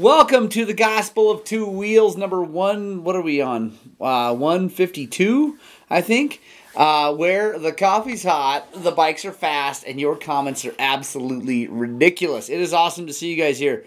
[0.00, 3.04] Welcome to the Gospel of Two Wheels, number one.
[3.04, 3.78] What are we on?
[4.00, 5.58] Uh, 152,
[5.90, 6.40] I think.
[6.74, 12.48] Uh, where the coffee's hot, the bikes are fast, and your comments are absolutely ridiculous.
[12.48, 13.84] It is awesome to see you guys here.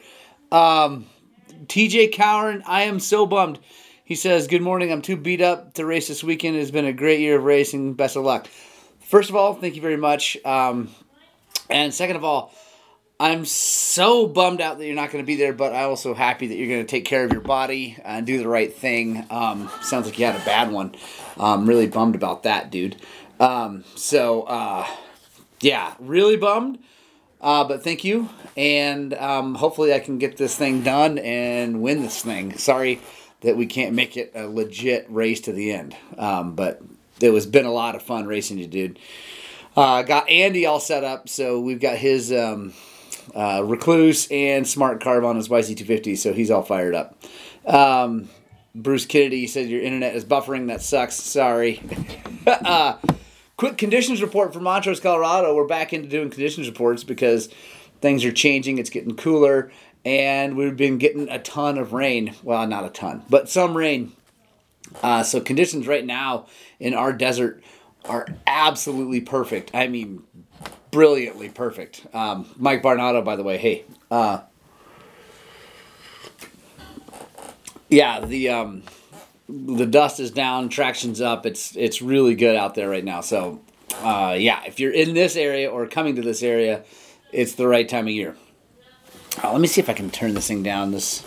[0.52, 1.07] Um,
[1.65, 3.57] TJ Cowan, I am so bummed.
[4.05, 4.91] He says, Good morning.
[4.91, 6.55] I'm too beat up to race this weekend.
[6.55, 7.95] It has been a great year of racing.
[7.95, 8.45] Best of luck.
[9.00, 10.38] First of all, thank you very much.
[10.45, 10.91] Um,
[11.71, 12.54] and second of all,
[13.24, 16.48] I'm so bummed out that you're not going to be there, but I'm also happy
[16.48, 19.25] that you're going to take care of your body and do the right thing.
[19.30, 20.93] Um, sounds like you had a bad one.
[21.38, 22.97] I'm really bummed about that, dude.
[23.39, 24.86] Um, so, uh,
[25.61, 26.80] yeah, really bummed.
[27.39, 32.02] Uh, but thank you, and um, hopefully I can get this thing done and win
[32.02, 32.58] this thing.
[32.58, 33.00] Sorry
[33.39, 36.81] that we can't make it a legit race to the end, um, but
[37.22, 39.00] it was been a lot of fun racing you, dude.
[39.78, 42.73] Uh, got Andy all set up, so we've got his um,
[43.33, 47.17] uh, Rekluse and Smart Carb on his YZ250, so he's all fired up.
[47.66, 48.30] Um,
[48.75, 50.67] Bruce Kennedy said your internet is buffering.
[50.67, 51.16] That sucks.
[51.16, 51.81] Sorry.
[52.47, 52.97] uh,
[53.58, 55.55] quick conditions report for Montrose, Colorado.
[55.55, 57.49] We're back into doing conditions reports because
[58.02, 58.77] things are changing.
[58.77, 59.71] It's getting cooler,
[60.03, 62.36] and we've been getting a ton of rain.
[62.43, 64.13] Well, not a ton, but some rain.
[65.02, 66.47] Uh, so conditions right now
[66.80, 67.63] in our desert
[68.05, 69.71] are absolutely perfect.
[69.73, 70.23] I mean,
[70.94, 72.05] brilliantly perfect.
[72.13, 73.83] Um, Mike Barnato, by the way, hey.
[74.09, 74.41] Uh,
[77.89, 78.83] yeah, the um,
[79.49, 81.45] the dust is down, traction's up.
[81.45, 83.21] It's it's really good out there right now.
[83.21, 83.61] So,
[83.95, 86.83] uh, yeah, if you're in this area or coming to this area,
[87.31, 88.36] it's the right time of year.
[89.44, 90.91] Uh, let me see if I can turn this thing down.
[90.91, 91.23] This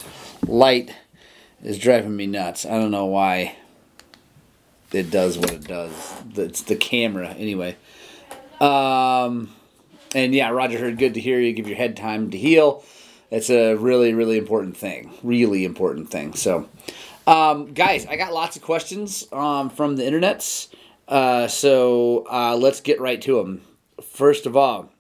[0.47, 0.95] light
[1.63, 2.65] is driving me nuts.
[2.65, 3.57] I don't know why
[4.93, 6.15] it does what it does.
[6.37, 7.77] It's the camera anyway.
[8.61, 9.56] Um,
[10.17, 11.53] and yeah, Roger Hurd good to hear you.
[11.53, 12.83] Give your head time to heal.
[13.31, 15.13] It's a really, really important thing.
[15.23, 16.33] Really important thing.
[16.33, 16.71] So,
[17.27, 20.69] um, guys, I got lots of questions um, from the internets.
[21.07, 23.61] Uh, so uh, let's get right to them.
[24.03, 24.91] First of all,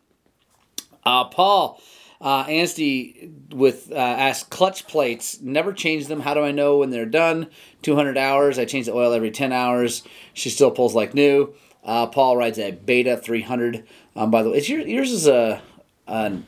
[1.05, 1.81] uh, Paul
[2.21, 5.41] uh, Anstey with uh, asked clutch plates.
[5.41, 6.21] Never change them.
[6.21, 7.49] How do I know when they're done?
[7.81, 8.59] 200 hours.
[8.59, 10.03] I change the oil every 10 hours.
[10.35, 11.55] She still pulls like new.
[11.83, 13.87] Uh, Paul rides a Beta 300.
[14.17, 15.61] Um, by the way, it's your, yours is a,
[16.07, 16.39] a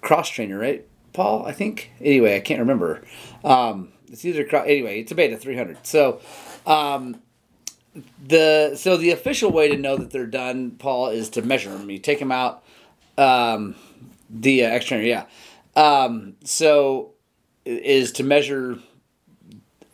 [0.00, 1.44] cross trainer, right, Paul?
[1.44, 1.90] I think.
[2.00, 3.02] Anyway, I can't remember.
[3.44, 4.66] Um, it's either cross.
[4.66, 5.84] Anyway, it's a Beta 300.
[5.86, 6.20] So,
[6.66, 7.20] um,
[8.24, 11.90] the so the official way to know that they're done, Paul, is to measure them.
[11.90, 12.62] You take them out.
[13.18, 13.74] Um,
[14.30, 15.24] the uh, Xtrainer, yeah.
[15.74, 17.14] Um, so
[17.64, 18.78] is to measure.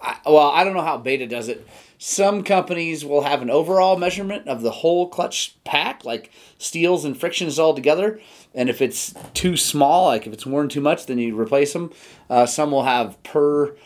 [0.01, 1.67] I, well, I don't know how Beta does it.
[2.05, 7.17] Some companies will have an overall measurement of the whole clutch pack, like steels and
[7.17, 8.21] frictions all together.
[8.57, 11.93] And if it's too small, like if it's worn too much, then you replace them.
[12.29, 13.77] Uh, some will have per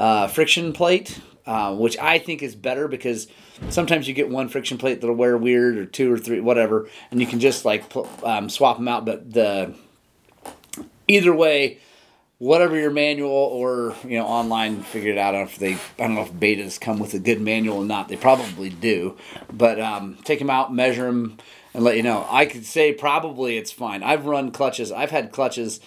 [0.00, 3.28] uh, friction plate, uh, which I think is better because
[3.68, 7.20] sometimes you get one friction plate that'll wear weird or two or three, whatever, and
[7.20, 7.84] you can just like
[8.24, 9.04] um, swap them out.
[9.04, 9.74] But the
[11.08, 11.80] either way,
[12.38, 15.34] whatever your manual or you know online figure it out.
[15.34, 18.08] If they I don't know if betas come with a good manual or not.
[18.08, 19.16] They probably do,
[19.52, 21.38] but um, take them out, measure them,
[21.74, 22.26] and let you know.
[22.30, 24.02] I could say probably it's fine.
[24.02, 24.92] I've run clutches.
[24.92, 25.80] I've had clutches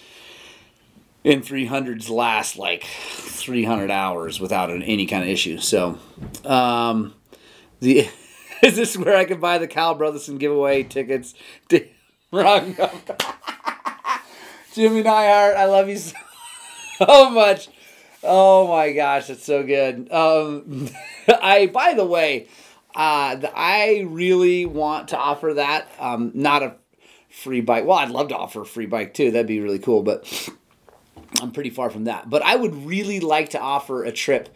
[1.23, 5.57] in 300s last like 300 hours without an, any kind of issue.
[5.57, 5.99] So,
[6.45, 7.13] um,
[7.79, 8.07] the
[8.63, 11.33] is this where I can buy the Kyle Brotherson giveaway tickets?
[12.31, 12.75] Wrong.
[14.73, 16.15] Jimmy Neihart, I love you so
[17.07, 17.69] much.
[18.23, 20.11] Oh my gosh, it's so good.
[20.11, 20.89] Um,
[21.27, 22.47] I, by the way,
[22.95, 25.89] uh, I really want to offer that.
[25.99, 26.75] Um, not a
[27.29, 27.85] free bike.
[27.85, 29.31] Well, I'd love to offer a free bike too.
[29.31, 30.51] That'd be really cool, but
[31.41, 32.29] I'm pretty far from that.
[32.29, 34.49] But I would really like to offer a trip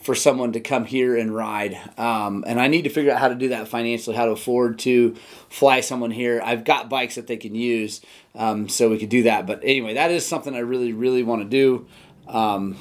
[0.00, 1.78] for someone to come here and ride.
[1.98, 4.78] Um, and I need to figure out how to do that financially, how to afford
[4.80, 5.14] to
[5.50, 6.40] fly someone here.
[6.42, 8.00] I've got bikes that they can use,
[8.34, 9.46] um, so we could do that.
[9.46, 11.86] But anyway, that is something I really, really want to do
[12.28, 12.78] um,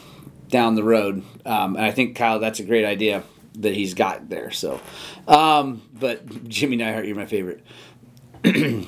[0.48, 1.24] down the road.
[1.46, 3.24] Um, and I think, Kyle, that's a great idea
[3.56, 4.52] that he's got there.
[4.52, 4.80] So,
[5.28, 7.66] um, but Jimmy Neihart, you're my favorite.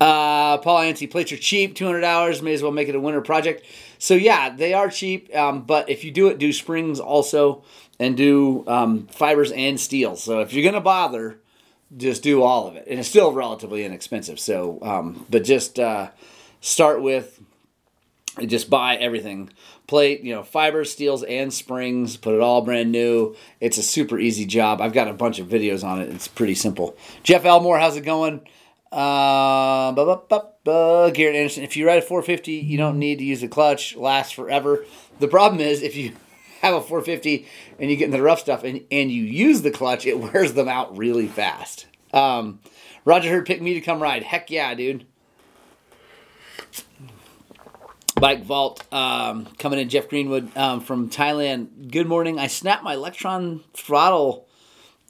[0.00, 3.20] uh, Paul Anstey, plates are cheap, 200 hours, may as well make it a winter
[3.20, 3.66] project.
[4.02, 7.62] So yeah, they are cheap, um, but if you do it, do springs also,
[8.00, 10.16] and do um, fibers and steel.
[10.16, 11.38] So if you're gonna bother,
[11.96, 14.40] just do all of it, and it's still relatively inexpensive.
[14.40, 16.10] So, um, but just uh,
[16.60, 17.40] start with
[18.44, 19.50] just buy everything.
[19.86, 22.16] Plate you know fibers steels and springs.
[22.16, 23.36] Put it all brand new.
[23.60, 24.80] It's a super easy job.
[24.80, 26.08] I've got a bunch of videos on it.
[26.08, 26.96] It's pretty simple.
[27.22, 28.40] Jeff elmore how's it going
[28.92, 33.18] Uh, bu- bu- bu- bu- Garrett Anderson, if you ride a 450, you don't need
[33.18, 33.96] to use the clutch.
[33.96, 34.84] Lasts forever.
[35.18, 36.12] The problem is if you
[36.60, 37.46] have a 450
[37.78, 40.52] and you get into the rough stuff and, and you use the clutch, it wears
[40.52, 41.86] them out really fast.
[42.12, 42.60] Um,
[43.06, 44.22] Roger Hurd picked me to come ride.
[44.22, 45.06] Heck yeah, dude.
[48.20, 49.88] Bike Vault um, coming in.
[49.88, 51.90] Jeff Greenwood um, from Thailand.
[51.90, 52.38] Good morning.
[52.38, 54.46] I snapped my Lectron throttle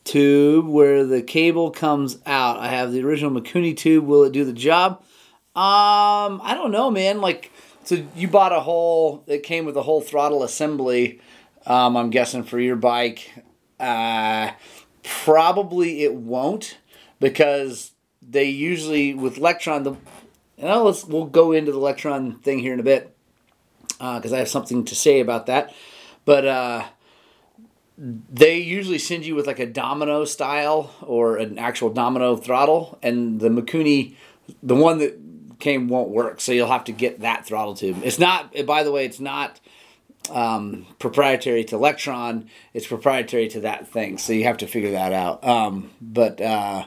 [0.05, 2.59] tube where the cable comes out.
[2.59, 4.05] I have the original Mikuni tube.
[4.05, 5.03] Will it do the job?
[5.55, 7.21] Um, I don't know, man.
[7.21, 7.53] Like,
[7.85, 9.25] so you bought a whole.
[9.27, 11.21] It came with a whole throttle assembly.
[11.67, 13.33] Um, I'm guessing for your bike.
[13.79, 14.53] Uh,
[15.03, 16.79] probably it won't
[17.21, 19.93] because they usually with Lectron the.
[20.59, 23.15] You know, let's we'll go into the Lectron thing here in a bit
[23.89, 25.75] because I have something to say about that.
[26.25, 26.85] But uh,
[28.03, 33.39] they usually send you with like a domino style or an actual domino throttle, and
[33.39, 34.17] the Mikuni,
[34.61, 35.17] the one that
[35.61, 36.41] came won't work.
[36.41, 38.01] So you'll have to get that throttle tube.
[38.03, 38.55] It's not.
[38.67, 39.61] By the way, it's not
[40.31, 42.49] um, proprietary to Lectron.
[42.75, 44.19] It's proprietary to that thing.
[44.19, 45.45] So you have to figure that out.
[45.45, 46.87] Um, but uh,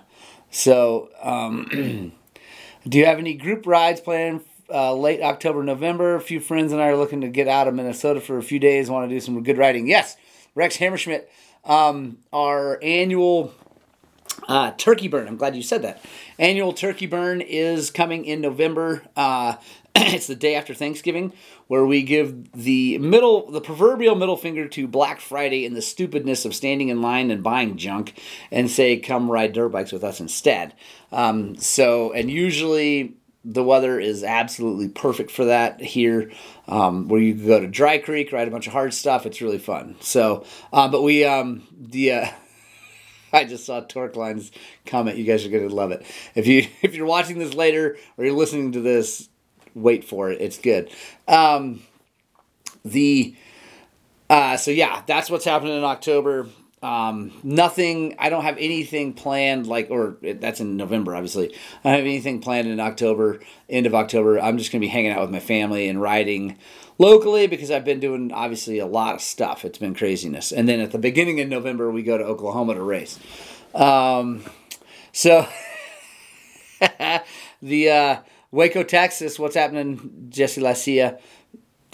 [0.51, 2.11] so, um,
[2.87, 4.41] do you have any group rides planned?
[4.67, 6.15] Uh, late October, November.
[6.15, 8.59] A few friends and I are looking to get out of Minnesota for a few
[8.59, 8.89] days.
[8.89, 9.87] Want to do some good riding.
[9.87, 10.17] Yes,
[10.55, 11.25] Rex Hammerschmidt,
[11.65, 13.53] um, our annual
[14.47, 15.27] uh, turkey burn.
[15.27, 16.01] I'm glad you said that.
[16.39, 19.03] Annual turkey burn is coming in November.
[19.15, 19.55] Uh,
[19.95, 21.33] it's the day after Thanksgiving,
[21.67, 26.45] where we give the middle, the proverbial middle finger to Black Friday and the stupidness
[26.45, 28.13] of standing in line and buying junk,
[28.51, 30.73] and say, "Come ride dirt bikes with us instead."
[31.11, 36.31] Um, so, and usually the weather is absolutely perfect for that here,
[36.67, 39.25] um, where you go to Dry Creek, ride a bunch of hard stuff.
[39.25, 39.95] It's really fun.
[40.01, 42.27] So, um, but we um, the uh,
[43.33, 44.51] I just saw Torque Lines
[44.85, 45.17] comment.
[45.17, 46.05] You guys are gonna love it.
[46.33, 49.29] If you if you're watching this later or you're listening to this,
[49.75, 50.41] wait for it.
[50.41, 50.89] It's good.
[51.27, 51.83] Um,
[52.83, 53.35] the
[54.27, 56.47] uh, so yeah, that's what's happening in October.
[56.85, 58.15] Um, nothing.
[58.19, 59.65] I don't have anything planned.
[59.65, 61.51] Like, or that's in November, obviously.
[61.83, 63.39] I don't have anything planned in October.
[63.67, 64.39] End of October.
[64.39, 66.59] I'm just gonna be hanging out with my family and riding
[66.99, 69.65] locally because I've been doing obviously a lot of stuff.
[69.65, 70.51] It's been craziness.
[70.51, 73.19] And then at the beginning of November, we go to Oklahoma to race.
[73.73, 74.43] Um,
[75.11, 75.47] so
[77.63, 78.17] the uh,
[78.51, 79.39] Waco, Texas.
[79.39, 81.19] What's happening, Jesse Lacia?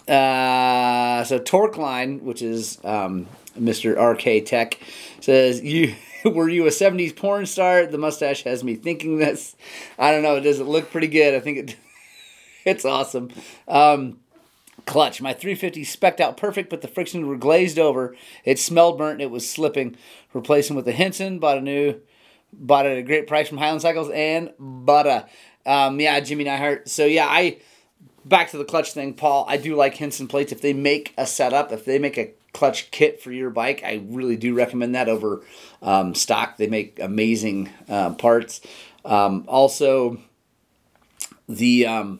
[0.05, 3.27] Uh, so Torque Line, which is um,
[3.59, 3.95] Mr.
[3.97, 4.79] RK Tech,
[5.19, 5.95] says you
[6.25, 7.85] were you a '70s porn star?
[7.85, 9.55] The mustache has me thinking this.
[9.97, 10.39] I don't know.
[10.39, 11.33] Does it look pretty good?
[11.33, 11.75] I think it.
[12.65, 13.29] it's awesome.
[13.67, 14.19] Um,
[14.85, 15.21] clutch.
[15.21, 18.15] My 350 specked out perfect, but the frictions were glazed over.
[18.45, 19.21] It smelled burnt.
[19.21, 19.95] It was slipping.
[20.33, 21.39] Replacing with the Hinson.
[21.39, 22.01] Bought a new.
[22.53, 25.25] Bought it at a great price from Highland Cycles and Butter.
[25.65, 26.89] Um, yeah, Jimmy Neihart.
[26.89, 27.59] So yeah, I
[28.25, 29.45] back to the clutch thing, Paul.
[29.47, 30.51] I do like Hinson plates.
[30.51, 34.01] If they make a setup, if they make a clutch kit for your bike, I
[34.05, 35.43] really do recommend that over
[35.81, 36.57] um, stock.
[36.57, 38.61] They make amazing uh, parts.
[39.05, 40.19] Um, also,
[41.47, 42.19] the um,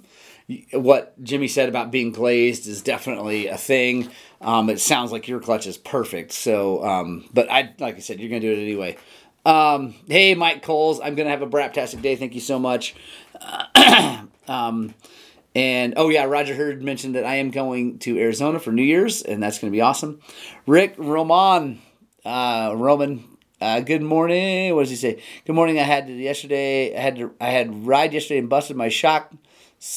[0.74, 4.10] what Jimmy said about being glazed is definitely a thing.
[4.42, 6.32] Um, it sounds like your clutch is perfect.
[6.32, 8.98] So, um, but I like I said, you're gonna do it anyway.
[9.46, 12.16] Um, hey, Mike Coles, I'm gonna have a braptastic day.
[12.16, 12.96] Thank you so much.
[14.48, 14.94] um,
[15.56, 19.22] and oh yeah, Roger Hurd mentioned that I am going to Arizona for New Year's,
[19.22, 20.22] and that's gonna be awesome.
[20.66, 21.82] Rick Roman,
[22.24, 23.26] uh, Roman,
[23.60, 24.74] uh, good morning.
[24.74, 25.22] What does he say?
[25.46, 25.80] Good morning.
[25.80, 26.96] I had to, yesterday.
[26.96, 27.34] I had to.
[27.42, 29.32] I had ride yesterday and busted my shock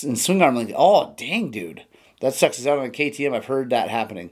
[0.03, 0.73] and swing arm length.
[0.77, 1.85] Oh dang, dude,
[2.21, 2.59] that sucks.
[2.59, 3.35] It's out on a KTM.
[3.35, 4.31] I've heard that happening.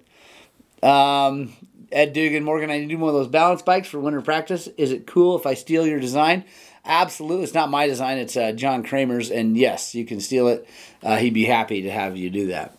[0.82, 1.52] Um,
[1.92, 4.66] Ed Dugan, Morgan, I need to one of those balance bikes for winter practice.
[4.76, 6.44] Is it cool if I steal your design?
[6.84, 7.44] Absolutely.
[7.44, 9.30] It's not my design, it's uh, John Kramer's.
[9.30, 10.66] And yes, you can steal it.
[11.02, 12.76] Uh, he'd be happy to have you do that.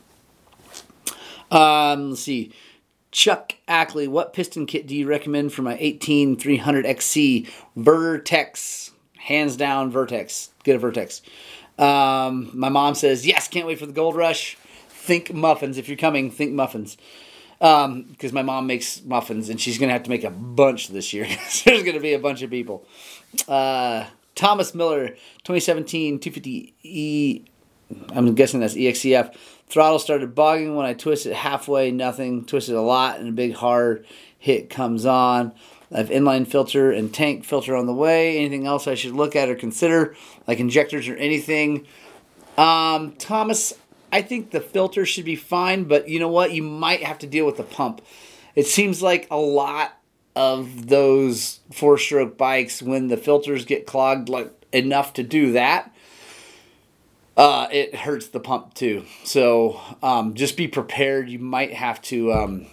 [1.49, 2.51] Um, let's see.
[3.11, 7.47] Chuck Ackley, what piston kit do you recommend for my 18300 XC?
[7.75, 8.91] Vertex.
[9.19, 10.49] Hands down, Vertex.
[10.63, 11.21] Get a Vertex.
[11.77, 14.57] Um, my mom says, yes, can't wait for the gold rush.
[14.89, 15.77] Think muffins.
[15.77, 16.97] If you're coming, think muffins
[17.63, 21.13] because um, my mom makes muffins and she's gonna have to make a bunch this
[21.13, 21.25] year.
[21.65, 22.85] There's gonna be a bunch of people.
[23.47, 24.05] Uh,
[24.35, 25.11] Thomas Miller,
[25.45, 27.45] 2017 250E.
[28.09, 29.33] I'm guessing that's EXCF.
[29.67, 32.43] Throttle started bogging when I twisted halfway, nothing.
[32.43, 34.05] Twisted a lot, and a big hard
[34.37, 35.53] hit comes on.
[35.89, 38.39] I have inline filter and tank filter on the way.
[38.39, 40.17] Anything else I should look at or consider,
[40.47, 41.87] like injectors or anything?
[42.57, 43.73] Um, Thomas,
[44.13, 46.51] I think the filter should be fine, but you know what?
[46.51, 47.99] You might have to deal with the pump.
[48.53, 49.97] It seems like a lot
[50.35, 55.91] of those four stroke bikes, when the filters get clogged, like enough to do that,
[57.37, 59.03] uh, it hurts the pump too.
[59.23, 61.27] So um, just be prepared.
[61.27, 62.67] You might have to um,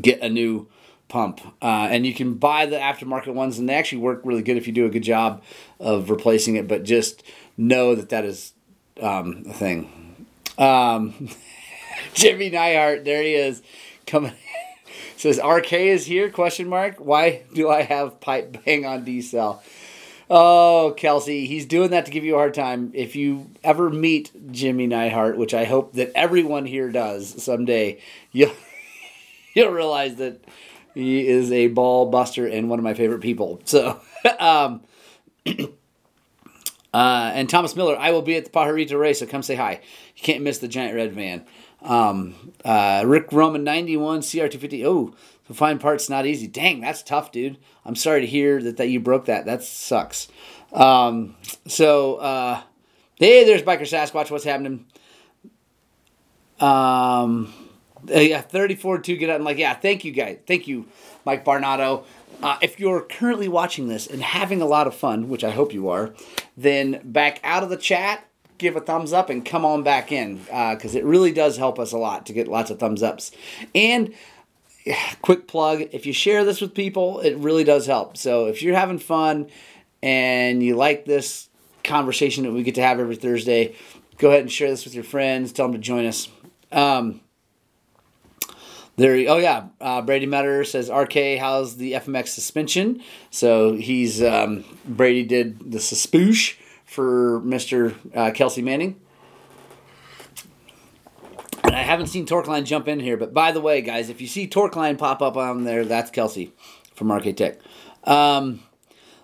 [0.00, 0.66] get a new
[1.06, 1.40] pump.
[1.62, 4.66] Uh, and you can buy the aftermarket ones, and they actually work really good if
[4.66, 5.40] you do a good job
[5.78, 6.66] of replacing it.
[6.66, 7.22] But just
[7.56, 8.54] know that that is
[9.00, 10.26] um, thing.
[10.58, 11.28] Um,
[12.14, 13.62] Jimmy Neihart, there he is,
[14.06, 14.32] coming.
[15.16, 16.30] says RK is here?
[16.30, 16.96] Question mark.
[16.98, 19.60] Why do I have pipe bang on decel?
[20.32, 22.92] Oh, Kelsey, he's doing that to give you a hard time.
[22.94, 28.52] If you ever meet Jimmy Neihart, which I hope that everyone here does someday, you'll
[29.54, 30.44] you'll realize that
[30.94, 33.60] he is a ball buster and one of my favorite people.
[33.64, 34.00] So,
[34.38, 34.82] um,
[36.92, 39.80] uh, and Thomas Miller, I will be at the Pajarito race, so come say hi.
[40.16, 41.44] You can't miss the giant red van.
[41.82, 44.84] Um, uh, Rick Roman 91 CR250.
[44.84, 45.14] Oh,
[45.46, 46.46] to find parts not easy.
[46.46, 47.58] Dang, that's tough, dude.
[47.84, 49.46] I'm sorry to hear that, that you broke that.
[49.46, 50.28] That sucks.
[50.72, 52.62] Um, so, uh,
[53.16, 54.30] hey, there's Biker Sasquatch.
[54.30, 54.86] What's happening?
[56.60, 57.52] Um,
[58.14, 59.36] uh, yeah, 34 2 get out.
[59.36, 60.38] I'm like, yeah, thank you, guys.
[60.46, 60.86] Thank you,
[61.24, 62.04] Mike Barnato.
[62.42, 65.74] Uh, if you're currently watching this and having a lot of fun, which I hope
[65.74, 66.14] you are,
[66.62, 68.24] then back out of the chat
[68.60, 71.78] give a thumbs up and come on back in because uh, it really does help
[71.78, 73.32] us a lot to get lots of thumbs ups.
[73.74, 74.14] And
[75.22, 78.16] quick plug if you share this with people, it really does help.
[78.16, 79.48] So if you're having fun
[80.02, 81.48] and you like this
[81.82, 83.74] conversation that we get to have every Thursday,
[84.18, 85.52] go ahead and share this with your friends.
[85.52, 86.28] Tell them to join us.
[86.70, 87.22] Um,
[89.00, 94.64] there, oh yeah, uh, Brady Metter says, "RK, how's the FMX suspension?" So he's um,
[94.84, 97.94] Brady did the suspoosh for Mr.
[98.14, 99.00] Uh, Kelsey Manning.
[101.62, 104.26] And I haven't seen Torqueline jump in here, but by the way, guys, if you
[104.26, 106.52] see Torqueline pop up on there, that's Kelsey
[106.94, 107.58] from RK Tech.
[108.04, 108.60] Um,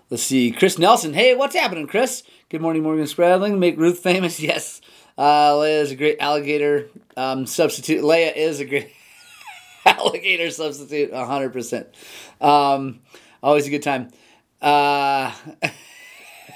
[0.09, 1.13] let's see, Chris Nelson.
[1.13, 2.23] Hey, what's happening, Chris?
[2.49, 3.59] Good morning, Morgan Spradling.
[3.59, 4.39] Make Ruth famous.
[4.47, 4.81] Yes.
[5.17, 8.03] Uh, Leia is a great alligator um, substitute.
[8.03, 8.91] Leia is a great
[9.87, 11.87] alligator substitute, 100%.
[12.41, 12.99] Um,
[13.41, 14.09] always a good time.
[14.61, 15.33] Uh,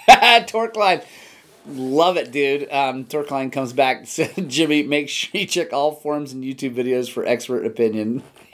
[0.47, 1.01] Torqueline.
[1.67, 2.71] Love it, dude.
[2.71, 4.05] Um, Torqueline comes back.
[4.47, 8.23] Jimmy, make sure you check all forums and YouTube videos for expert opinion.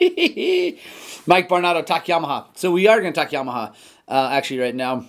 [1.26, 2.46] Mike Barnato, talk Yamaha.
[2.54, 3.74] So we are going to talk Yamaha
[4.06, 5.06] uh, actually right now.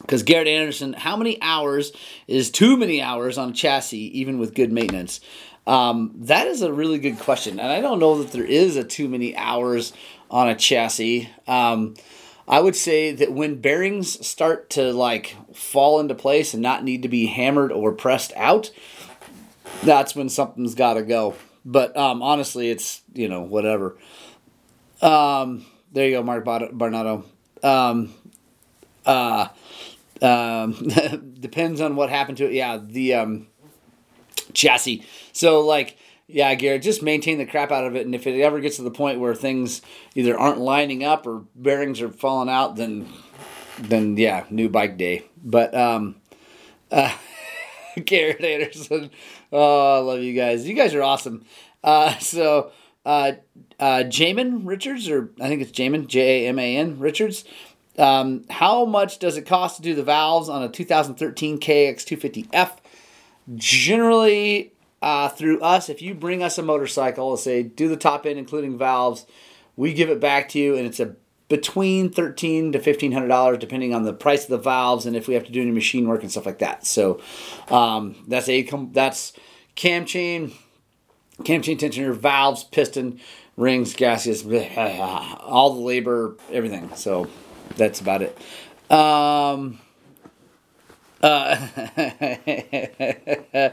[0.00, 1.92] Because Garrett Anderson, how many hours
[2.26, 5.20] is too many hours on chassis, even with good maintenance?
[5.66, 7.60] Um, that is a really good question.
[7.60, 9.92] And I don't know that there is a too many hours
[10.30, 11.30] on a chassis.
[11.46, 11.94] Um,
[12.48, 17.02] I would say that when bearings start to like fall into place and not need
[17.02, 18.70] to be hammered or pressed out,
[19.84, 21.36] that's when something's got to go.
[21.64, 23.96] But um, honestly, it's you know whatever.
[25.00, 27.24] Um, there you go, Mark Barnato.
[27.62, 28.12] Um,
[29.06, 29.48] uh,
[30.20, 30.72] um,
[31.40, 32.52] depends on what happened to it.
[32.52, 33.46] Yeah, the um,
[34.54, 35.04] chassis.
[35.32, 35.96] So like
[36.32, 38.06] yeah, Garrett, just maintain the crap out of it.
[38.06, 39.82] And if it ever gets to the point where things
[40.14, 43.06] either aren't lining up or bearings are falling out, then,
[43.78, 45.26] then yeah, new bike day.
[45.44, 46.16] But um,
[46.90, 47.14] uh,
[48.04, 49.10] Garrett Anderson,
[49.52, 50.66] oh, I love you guys.
[50.66, 51.44] You guys are awesome.
[51.84, 52.72] Uh, so
[53.04, 53.32] uh,
[53.78, 57.44] uh, Jamin Richards, or I think it's Jamin, J A M A N Richards.
[57.98, 62.78] Um, how much does it cost to do the valves on a 2013 KX250F?
[63.54, 64.72] Generally,
[65.02, 65.88] uh, through us.
[65.88, 69.26] If you bring us a motorcycle, let's say do the top end including valves,
[69.76, 71.16] we give it back to you, and it's a
[71.48, 75.28] between thirteen to fifteen hundred dollars, depending on the price of the valves and if
[75.28, 76.86] we have to do any machine work and stuff like that.
[76.86, 77.20] So
[77.68, 79.32] um, that's a that's
[79.74, 80.52] cam chain,
[81.44, 83.20] cam chain tensioner, valves, piston,
[83.56, 84.44] rings, gaskets,
[85.40, 86.94] all the labor, everything.
[86.94, 87.28] So
[87.76, 88.38] that's about it.
[88.90, 89.80] Um,
[91.22, 91.68] uh,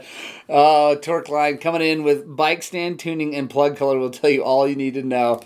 [0.48, 4.44] oh, torque line coming in with bike stand tuning and plug color will tell you
[4.44, 5.40] all you need to know.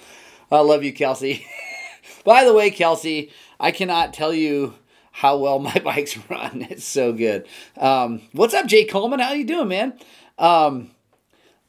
[0.51, 1.47] I love you, Kelsey.
[2.25, 4.75] By the way, Kelsey, I cannot tell you
[5.13, 6.67] how well my bikes run.
[6.71, 7.47] It's so good.
[7.79, 9.21] Um, what's up, Jay Coleman?
[9.21, 9.99] How you doing, man?
[10.39, 10.91] Um,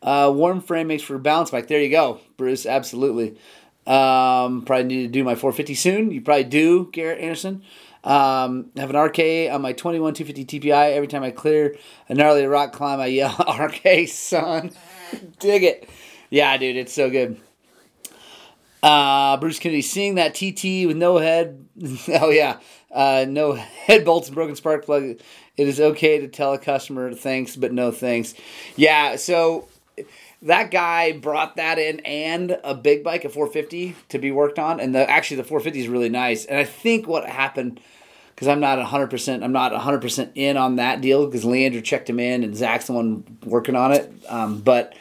[0.01, 1.68] uh, warm frame makes for a balance bike.
[1.68, 2.65] There you go, Bruce.
[2.65, 3.38] Absolutely.
[3.88, 6.12] Um, probably need to do my 450 soon.
[6.12, 7.63] You probably do, Garrett Anderson.
[8.06, 10.94] Um, have an RK on my 21 250 TPI.
[10.94, 11.76] Every time I clear
[12.08, 14.72] a gnarly rock climb, I yell, RK, son.
[15.40, 15.90] Dig it.
[16.30, 17.40] Yeah, dude, it's so good.
[18.84, 21.66] Uh, Bruce Kennedy seeing that TT with no head.
[22.22, 22.60] oh, yeah.
[22.92, 25.04] Uh, no head bolts and broken spark plug.
[25.58, 28.36] It is okay to tell a customer thanks, but no thanks.
[28.76, 29.68] Yeah, so
[30.44, 34.80] that guy brought that in and a big bike, a 450, to be worked on.
[34.80, 36.46] And the, actually, the 450 is really nice.
[36.46, 37.80] And I think what happened
[38.36, 42.20] because I'm not 100%, I'm not 100% in on that deal because Leandro checked him
[42.20, 44.12] in and Zach's the one working on it.
[44.27, 44.94] Um, but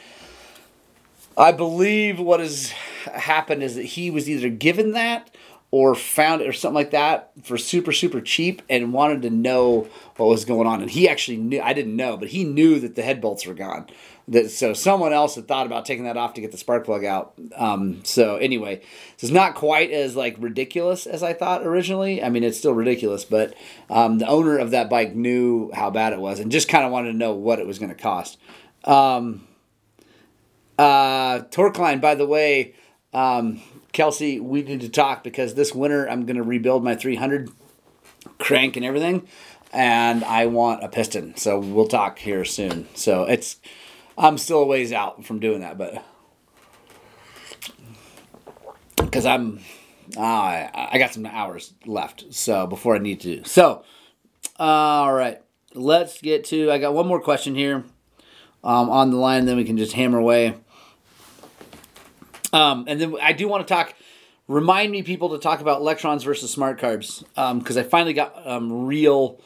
[1.37, 2.71] I believe what has
[3.13, 5.29] happened is that he was either given that
[5.71, 9.87] or found it or something like that for super super cheap and wanted to know
[10.15, 10.81] what was going on.
[10.81, 13.53] And he actually knew i didn't know but he knew that the head bolts were
[13.53, 13.87] gone.
[14.27, 17.03] That so someone else had thought about taking that off to get the spark plug
[17.03, 17.33] out.
[17.55, 18.81] Um, so anyway
[19.19, 22.23] it's not quite as like ridiculous as i thought originally.
[22.23, 23.53] I mean it's still ridiculous but
[23.89, 26.91] um, the owner of that bike knew how bad it was and just kind of
[26.91, 28.37] wanted to know what it was going to cost.
[28.83, 29.47] Um,
[30.77, 32.75] uh, torque line by the way
[33.13, 33.61] um,
[33.95, 37.49] Kelsey, we need to talk because this winter I'm going to rebuild my 300
[38.39, 39.25] crank and everything,
[39.71, 41.37] and I want a piston.
[41.37, 42.89] So we'll talk here soon.
[42.93, 43.57] So it's
[44.17, 46.03] I'm still a ways out from doing that, but
[48.97, 49.61] because I'm
[50.17, 52.25] uh, I got some hours left.
[52.33, 53.45] So before I need to.
[53.45, 53.85] So
[54.59, 55.41] all right,
[55.73, 56.69] let's get to.
[56.69, 57.85] I got one more question here
[58.61, 60.55] um, on the line, then we can just hammer away.
[62.55, 63.93] Um, and then I do want to talk.
[64.47, 68.47] Remind me, people, to talk about Lectrons versus smart carbs because um, I finally got
[68.47, 69.41] um, real,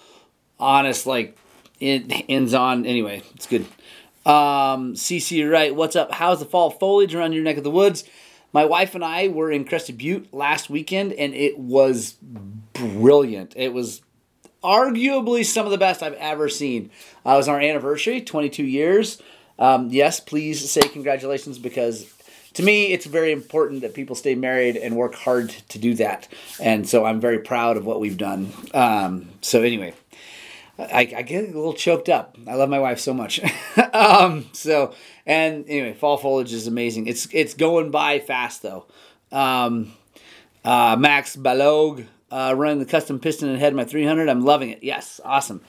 [0.59, 1.37] honest, like
[1.79, 2.85] in, ends on.
[2.85, 3.65] Anyway, it's good.
[4.25, 5.73] Um, CC, right?
[5.73, 6.11] What's up?
[6.11, 8.03] How's the fall foliage around your neck of the woods?
[8.51, 12.15] My wife and I were in Crested Butte last weekend, and it was
[12.73, 13.53] brilliant.
[13.55, 14.01] It was
[14.63, 16.91] arguably some of the best I've ever seen.
[17.25, 19.21] Uh, it was our anniversary, 22 years.
[19.57, 22.05] Um, yes, please say congratulations because
[22.53, 26.27] to me, it's very important that people stay married and work hard to do that.
[26.59, 28.51] And so I'm very proud of what we've done.
[28.73, 29.93] Um, so anyway,
[30.77, 32.37] I, I, get a little choked up.
[32.47, 33.39] I love my wife so much.
[33.93, 34.93] um, so
[35.25, 37.07] and anyway, fall foliage is amazing.
[37.07, 38.85] It's it's going by fast though.
[39.31, 39.93] Um,
[40.63, 44.29] uh, Max Balog uh, running the custom piston and head my 300.
[44.29, 44.83] I'm loving it.
[44.83, 45.61] Yes, awesome.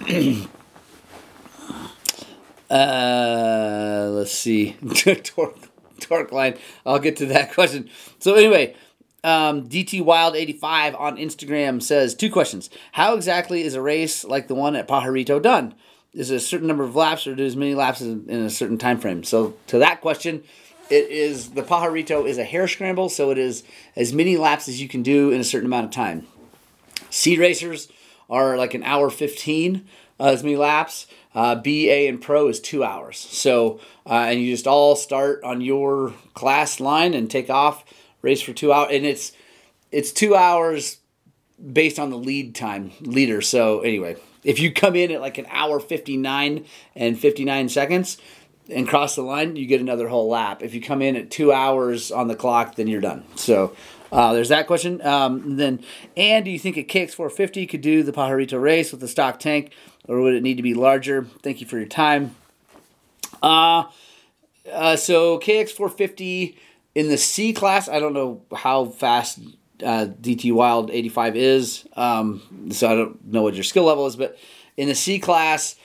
[2.70, 4.76] uh, let's see.
[6.00, 6.56] torque line.
[6.84, 7.88] I'll get to that question.
[8.18, 8.74] So anyway,
[9.24, 12.70] um, DT Wild 85 on Instagram says two questions.
[12.92, 15.74] How exactly is a race like the one at Pajarito done?
[16.12, 18.78] Is it a certain number of laps or do as many laps in a certain
[18.78, 19.22] time frame?
[19.22, 20.44] So to that question,
[20.88, 23.64] it is the Pajarito is a hair scramble, so it is
[23.96, 26.26] as many laps as you can do in a certain amount of time.
[27.10, 27.88] Seed racers
[28.30, 29.86] are like an hour 15
[30.18, 31.06] uh, as many laps.
[31.36, 33.18] Uh, B, A, and Pro is two hours.
[33.18, 37.84] So, uh, and you just all start on your class line and take off,
[38.22, 39.32] race for two hours, and it's
[39.92, 40.96] it's two hours
[41.60, 43.42] based on the lead time leader.
[43.42, 47.68] So anyway, if you come in at like an hour fifty nine and fifty nine
[47.68, 48.16] seconds
[48.70, 50.62] and cross the line, you get another whole lap.
[50.62, 53.24] If you come in at two hours on the clock, then you're done.
[53.36, 53.76] So.
[54.12, 55.04] Uh, there's that question.
[55.04, 55.82] Um, then,
[56.16, 59.72] and do you think a KX450 could do the Pajarito race with the stock tank?
[60.08, 61.24] or would it need to be larger?
[61.42, 62.34] Thank you for your time.
[63.42, 63.84] Uh,
[64.72, 66.56] uh, so KX450
[66.94, 69.40] in the C class, I don't know how fast
[69.82, 74.16] uh, DT Wild 85 is, um, so I don't know what your skill level is,
[74.16, 74.38] but
[74.76, 75.76] in the C class,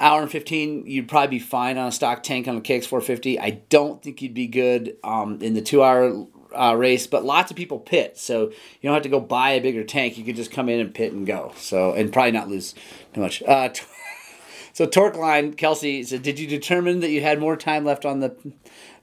[0.00, 3.38] hour and 15, you'd probably be fine on a stock tank on a KX450.
[3.40, 7.50] I don't think you'd be good um, in the two hour uh, race, but lots
[7.50, 10.18] of people pit, so you don't have to go buy a bigger tank.
[10.18, 11.52] You can just come in and pit and go.
[11.56, 12.74] So and probably not lose
[13.14, 13.42] too much.
[13.42, 13.84] Uh, t-
[14.72, 18.20] so torque line, Kelsey said, did you determine that you had more time left on
[18.20, 18.36] the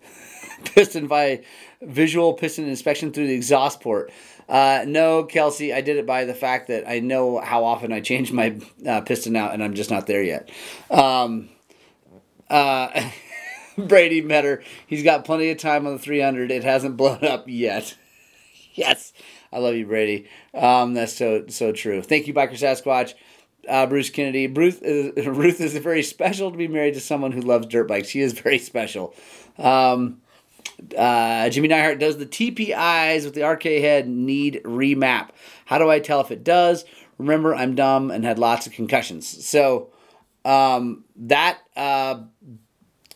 [0.66, 1.44] piston by
[1.82, 4.12] visual piston inspection through the exhaust port?
[4.50, 8.00] Uh, no, Kelsey, I did it by the fact that I know how often I
[8.00, 8.58] change my
[8.88, 10.50] uh, piston out, and I'm just not there yet.
[10.90, 11.50] Um,
[12.50, 13.10] uh,
[13.88, 14.64] Brady Metter.
[14.86, 16.52] He's got plenty of time on the 300.
[16.52, 17.96] It hasn't blown up yet.
[18.74, 19.14] yes,
[19.52, 20.28] I love you, Brady.
[20.54, 22.02] Um, that's so so true.
[22.02, 23.14] Thank you, Biker Sasquatch.
[23.68, 24.48] Uh, Bruce Kennedy.
[24.48, 28.10] Ruth is, Ruth is very special to be married to someone who loves dirt bikes.
[28.10, 29.14] She is very special.
[29.58, 30.22] Um,
[30.98, 35.30] uh, Jimmy Neihart does the TPIs with the RK head need remap.
[35.66, 36.86] How do I tell if it does?
[37.18, 39.46] Remember, I'm dumb and had lots of concussions.
[39.46, 39.92] So
[40.46, 42.22] um, that uh,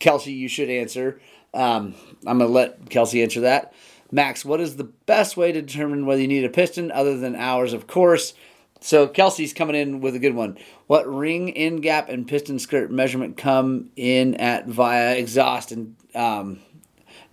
[0.01, 1.21] Kelsey, you should answer.
[1.53, 3.73] Um, I'm going to let Kelsey answer that.
[4.11, 7.35] Max, what is the best way to determine whether you need a piston other than
[7.35, 8.33] hours, of course?
[8.81, 10.57] So Kelsey's coming in with a good one.
[10.87, 16.59] What ring, end gap, and piston skirt measurement come in at via exhaust and um,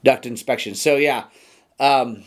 [0.04, 0.74] duct inspection?
[0.74, 1.24] So yeah,
[1.80, 2.22] um,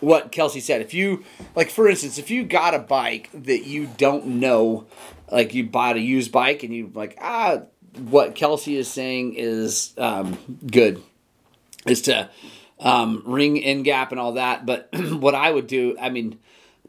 [0.00, 0.82] what Kelsey said.
[0.82, 4.86] If you like, for instance, if you got a bike that you don't know,
[5.30, 7.62] like you bought a used bike and you like ah
[7.98, 11.02] what Kelsey is saying is um, good,
[11.86, 12.30] is to
[12.80, 14.66] um, ring end gap and all that.
[14.66, 16.38] But what I would do, I mean,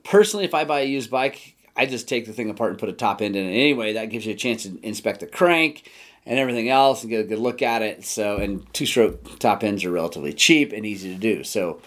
[0.04, 2.90] personally, if I buy a used bike, I just take the thing apart and put
[2.90, 3.94] a top end in it anyway.
[3.94, 5.90] That gives you a chance to inspect the crank
[6.26, 8.06] and everything else and get a good look at it.
[8.06, 11.44] So, and two stroke top ends are relatively cheap and easy to do.
[11.44, 11.82] So,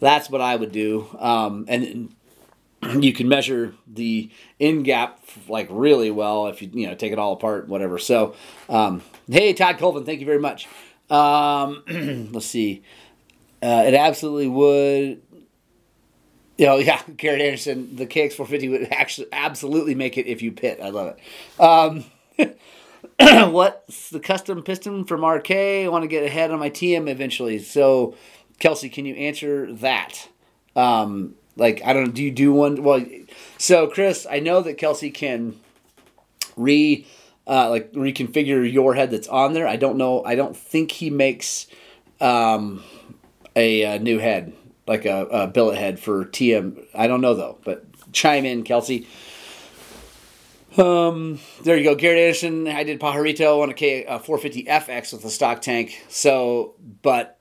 [0.00, 1.06] that's what I would do.
[1.18, 2.14] Um, and
[3.00, 7.18] you can measure the in gap like really well if you you know take it
[7.18, 7.98] all apart, whatever.
[7.98, 8.34] So,
[8.68, 10.68] um, hey, Todd Colvin, thank you very much.
[11.10, 11.82] Um,
[12.32, 12.82] let's see.
[13.62, 15.22] Uh, it absolutely would.
[16.58, 20.80] You know, yeah, Garrett Anderson, the KX450 would actually absolutely make it if you pit.
[20.82, 21.62] I love it.
[21.62, 22.04] Um,
[23.52, 25.50] what's the custom piston from RK?
[25.50, 27.58] I want to get ahead on my TM eventually.
[27.58, 28.14] So,
[28.58, 30.28] Kelsey, can you answer that?
[30.74, 32.82] Um, like, I don't do you do one?
[32.82, 33.04] Well,
[33.58, 35.58] so Chris, I know that Kelsey can
[36.56, 37.06] re
[37.46, 39.66] uh, like reconfigure your head that's on there.
[39.66, 40.24] I don't know.
[40.24, 41.66] I don't think he makes
[42.20, 42.82] um,
[43.54, 44.52] a, a, new head,
[44.86, 46.84] like a, a, billet head for TM.
[46.94, 49.06] I don't know though, but chime in, Kelsey.
[50.76, 52.68] Um, there you go, Garrett Anderson.
[52.68, 56.04] I did Pajarito on a K a 450 FX with a stock tank.
[56.08, 57.38] So, but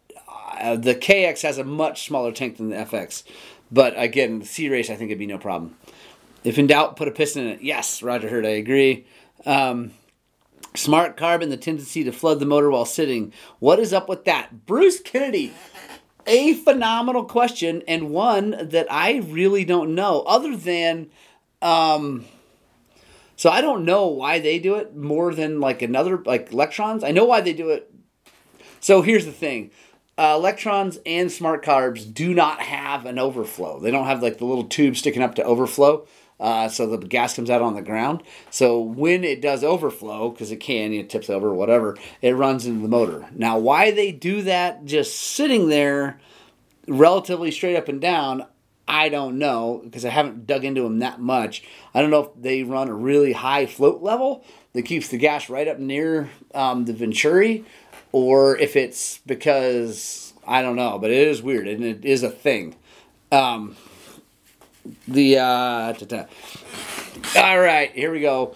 [0.58, 3.24] uh, the KX has a much smaller tank than the FX.
[3.72, 5.76] But again, C race, I think it'd be no problem.
[6.44, 7.62] If in doubt, put a piston in it.
[7.64, 9.06] Yes, Roger Hurd, I agree.
[9.46, 9.92] Um,
[10.76, 13.34] smart carbon, the tendency to flood the motor while sitting.
[13.60, 14.66] What is up with that?
[14.66, 15.54] Bruce Kennedy,
[16.28, 21.10] a phenomenal question, and one that I really don't know, other than.
[21.62, 22.26] Um,
[23.36, 27.04] so I don't know why they do it more than like another, like Lectrons.
[27.04, 27.92] I know why they do it.
[28.80, 29.72] So here's the thing
[30.18, 33.80] uh, Lectrons and smart carbs do not have an overflow.
[33.80, 36.08] They don't have like the little tube sticking up to overflow.
[36.40, 38.22] Uh, so the gas comes out on the ground.
[38.50, 42.82] So when it does overflow, because it can, it tips over whatever, it runs into
[42.82, 43.26] the motor.
[43.34, 46.20] Now, why they do that just sitting there
[46.88, 48.46] relatively straight up and down,
[48.88, 51.64] I don't know because I haven't dug into them that much.
[51.94, 55.50] I don't know if they run a really high float level that keeps the gas
[55.50, 57.66] right up near um, the Venturi
[58.16, 62.30] or if it's because I don't know, but it is weird and it is a
[62.30, 62.78] thing.
[63.30, 63.76] Um,
[65.06, 65.94] the uh,
[67.36, 68.56] all right, here we go.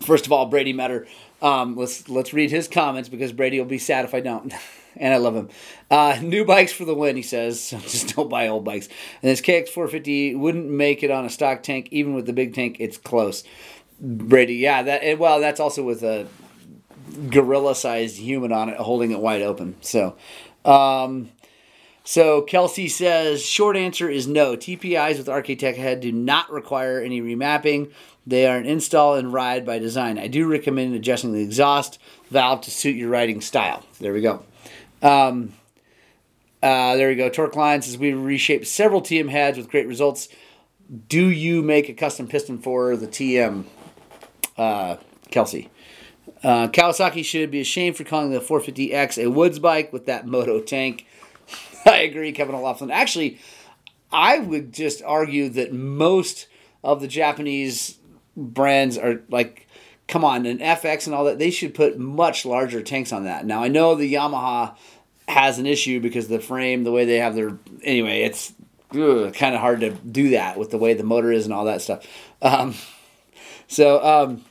[0.00, 1.06] First of all, Brady Metter.
[1.42, 4.54] Um, let's let's read his comments because Brady will be sad if I don't.
[4.96, 5.50] and I love him.
[5.90, 7.68] Uh, new bikes for the win, he says.
[7.82, 8.88] Just don't buy old bikes.
[9.22, 12.78] And this KX450 wouldn't make it on a stock tank, even with the big tank.
[12.80, 13.44] It's close.
[14.00, 16.26] Brady, yeah, that well, that's also with a
[17.12, 19.76] gorilla sized human on it holding it wide open.
[19.80, 20.16] So,
[20.64, 21.30] um,
[22.04, 24.56] so Kelsey says short answer is no.
[24.56, 27.92] TPIs with RK Tech Head do not require any remapping.
[28.26, 30.18] They are an install and ride by design.
[30.18, 31.98] I do recommend adjusting the exhaust
[32.30, 33.84] valve to suit your riding style.
[34.00, 34.44] There we go.
[35.02, 35.52] Um,
[36.62, 37.28] uh, there we go.
[37.28, 40.28] Torque Line says we reshaped several TM heads with great results.
[41.08, 43.64] Do you make a custom piston for the TM,
[44.56, 44.96] uh,
[45.30, 45.70] Kelsey?
[46.42, 50.60] Uh, Kawasaki should be ashamed for calling the 450X a woods bike with that moto
[50.60, 51.06] tank.
[51.86, 52.90] I agree, Kevin O'Laughlin.
[52.90, 53.38] Actually,
[54.10, 56.48] I would just argue that most
[56.82, 57.98] of the Japanese
[58.36, 59.68] brands are like,
[60.08, 63.46] come on, an FX and all that, they should put much larger tanks on that.
[63.46, 64.76] Now, I know the Yamaha
[65.28, 67.58] has an issue because the frame, the way they have their.
[67.82, 68.52] Anyway, it's
[68.90, 71.80] kind of hard to do that with the way the motor is and all that
[71.80, 72.06] stuff.
[72.42, 72.74] Um,
[73.68, 74.44] so, um,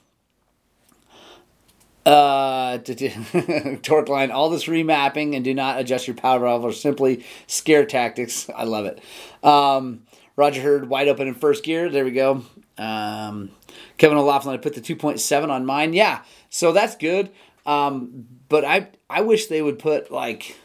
[2.06, 2.78] uh,
[3.84, 7.86] torque line, all this remapping, and do not adjust your power valve or simply scare
[7.86, 8.50] tactics.
[8.56, 9.00] I love it.
[9.44, 10.04] Um,
[10.36, 11.90] Roger Hurd wide open in first gear.
[11.90, 12.44] There we go.
[12.78, 13.52] Um,
[13.98, 15.94] Kevin O'Laughlin, I put the 2.7 on mine.
[15.94, 17.30] Yeah, so that's good.
[17.66, 20.58] Um, but I I wish they would put like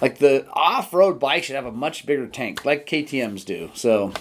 [0.00, 3.70] like the off road bike should have a much bigger tank like KTM's do.
[3.74, 4.12] So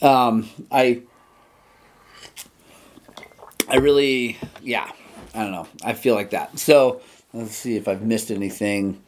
[0.00, 1.02] um, I
[3.68, 4.90] I really yeah
[5.34, 5.66] I don't know.
[5.82, 6.58] I feel like that.
[6.58, 7.00] So
[7.32, 9.02] let's see if I've missed anything.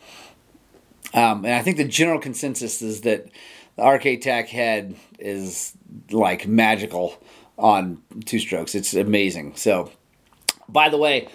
[1.12, 3.28] Um, and I think the general consensus is that
[3.76, 5.72] the RK Tech head is
[6.10, 7.20] like magical
[7.56, 8.74] on two strokes.
[8.74, 9.54] It's amazing.
[9.56, 9.92] So,
[10.68, 11.28] by the way,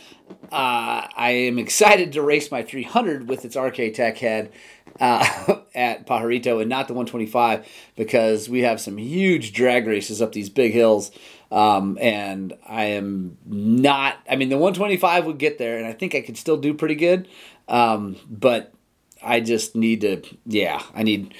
[0.51, 4.51] uh, I am excited to race my 300 with its RK Tech head
[4.99, 10.33] uh, at Pajarito and not the 125 because we have some huge drag races up
[10.33, 11.11] these big hills
[11.51, 16.15] um, and I am not, I mean, the 125 would get there, and I think
[16.15, 17.27] I could still do pretty good.
[17.67, 18.73] Um, but
[19.21, 21.33] I just need to, yeah, I need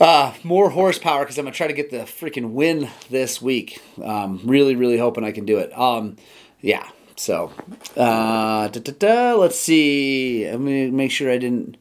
[0.00, 3.80] uh, more horsepower because I'm going to try to get the freaking win this week.
[4.02, 5.76] Um, really, really hoping I can do it.
[5.76, 6.16] Um,
[6.60, 7.52] yeah, so
[7.96, 10.48] uh, let's see.
[10.48, 11.76] Let me make sure I didn't.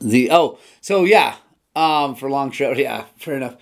[0.00, 1.36] The oh, so yeah,
[1.74, 3.56] um, for long show, yeah, fair enough.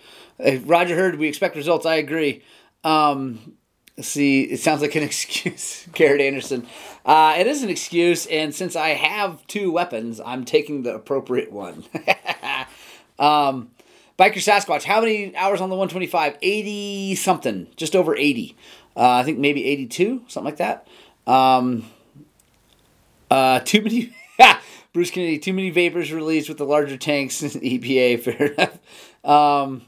[0.45, 1.87] Uh, Roger Hurd we expect results.
[1.87, 2.43] I agree.
[2.85, 3.57] Um,
[4.01, 6.67] see, it sounds like an excuse, Garrett Anderson.
[7.05, 11.53] Uh, it is an excuse, and since I have two weapons, I'm taking the appropriate
[11.53, 11.85] one.
[13.19, 13.71] um,
[14.19, 16.39] Biker Sasquatch, how many hours on the 125?
[16.41, 18.57] 80 something, just over 80.
[18.97, 20.89] Uh, I think maybe 82, something like that.
[21.27, 21.85] Um,
[23.31, 24.13] uh, too many.
[24.97, 27.43] Bruce Kennedy, too many vapors released with the larger tanks.
[27.43, 28.79] in EPA, fair enough.
[29.23, 29.83] Um,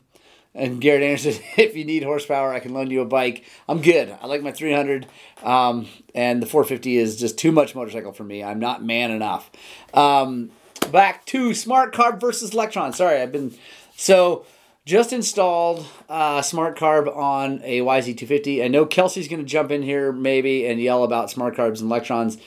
[0.55, 3.47] and Garrett Anderson, if you need horsepower, I can loan you a bike.
[3.67, 4.15] I'm good.
[4.21, 5.07] I like my 300.
[5.43, 8.45] Um, and the 450 is just too much motorcycle for me.
[8.45, 9.51] I'm not man enough.
[9.95, 10.51] Um,
[10.93, 12.93] back to Smart Carb versus Lectron.
[12.93, 13.55] Sorry, I've been.
[13.97, 14.45] So
[14.85, 18.63] just installed uh, Smart Carb on a YZ250.
[18.63, 21.91] I know Kelsey's going to jump in here maybe and yell about Smart Carbs and
[21.91, 22.39] Lectrons.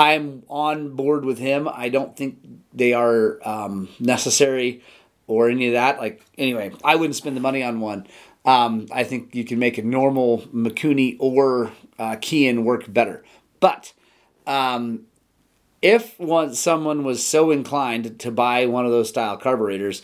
[0.00, 1.68] I'm on board with him.
[1.70, 2.38] I don't think
[2.72, 4.82] they are um, necessary
[5.26, 5.98] or any of that.
[5.98, 8.06] Like anyway, I wouldn't spend the money on one.
[8.46, 13.22] Um, I think you can make a normal Mikuni or uh, Keihin work better.
[13.60, 13.92] But
[14.46, 15.02] um,
[15.82, 20.00] if one someone was so inclined to buy one of those style carburetors,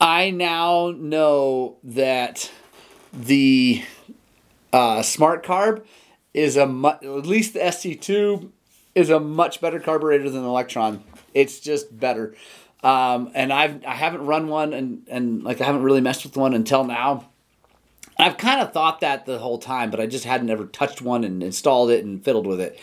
[0.00, 2.50] I now know that
[3.12, 3.84] the
[4.72, 5.84] uh, Smart Carb
[6.34, 8.50] is a mu- at least the SC2
[8.94, 11.02] is a much better carburetor than Lectron.
[11.34, 12.34] It's just better.
[12.82, 16.36] Um, and I've I haven't run one and and like I haven't really messed with
[16.36, 17.28] one until now.
[18.18, 21.24] I've kind of thought that the whole time, but I just hadn't ever touched one
[21.24, 22.78] and installed it and fiddled with it.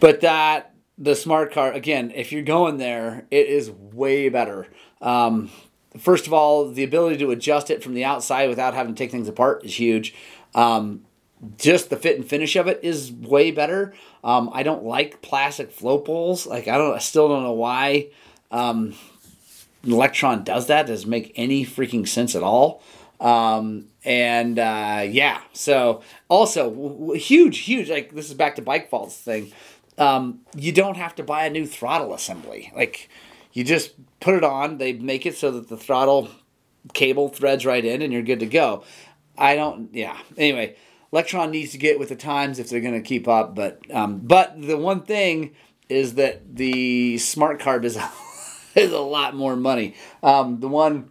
[0.00, 4.66] But that the smart car again, if you're going there, it is way better.
[5.00, 5.50] Um,
[5.98, 9.10] first of all, the ability to adjust it from the outside without having to take
[9.10, 10.14] things apart is huge.
[10.54, 11.04] Um,
[11.58, 13.94] just the fit and finish of it is way better.
[14.22, 16.46] Um, I don't like plastic float bowls.
[16.46, 18.08] Like I don't, I still don't know why.
[18.50, 18.94] Um,
[19.84, 22.82] Lectron does that doesn't make any freaking sense at all.
[23.20, 27.90] Um, and uh, yeah, so also w- huge, huge.
[27.90, 29.52] Like this is back to Bike Vault's thing.
[29.98, 32.72] Um, you don't have to buy a new throttle assembly.
[32.74, 33.08] Like
[33.52, 34.78] you just put it on.
[34.78, 36.30] They make it so that the throttle
[36.94, 38.84] cable threads right in, and you're good to go.
[39.38, 39.94] I don't.
[39.94, 40.18] Yeah.
[40.36, 40.76] Anyway,
[41.12, 43.54] Lectron needs to get with the times if they're going to keep up.
[43.54, 45.54] But um, but the one thing
[45.88, 47.98] is that the smart carb is
[48.74, 49.94] is a lot more money.
[50.22, 51.10] Um, the one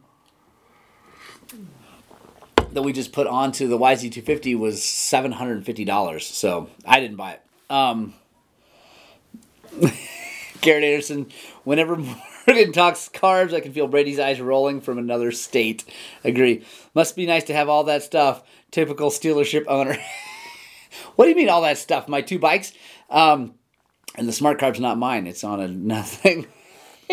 [2.71, 6.25] that we just put onto the YZ250 was seven hundred and fifty dollars.
[6.25, 7.41] So I didn't buy it.
[7.69, 8.15] Um,
[10.61, 11.27] Garrett Anderson,
[11.63, 11.95] whenever
[12.47, 15.83] Morgan talks carbs, I can feel Brady's eyes rolling from another state.
[16.23, 16.65] Agree.
[16.93, 18.43] Must be nice to have all that stuff.
[18.71, 19.97] Typical stealership owner.
[21.15, 22.07] what do you mean all that stuff?
[22.07, 22.73] My two bikes?
[23.09, 23.55] Um,
[24.15, 25.27] and the smart carb's not mine.
[25.27, 26.47] It's on a nothing.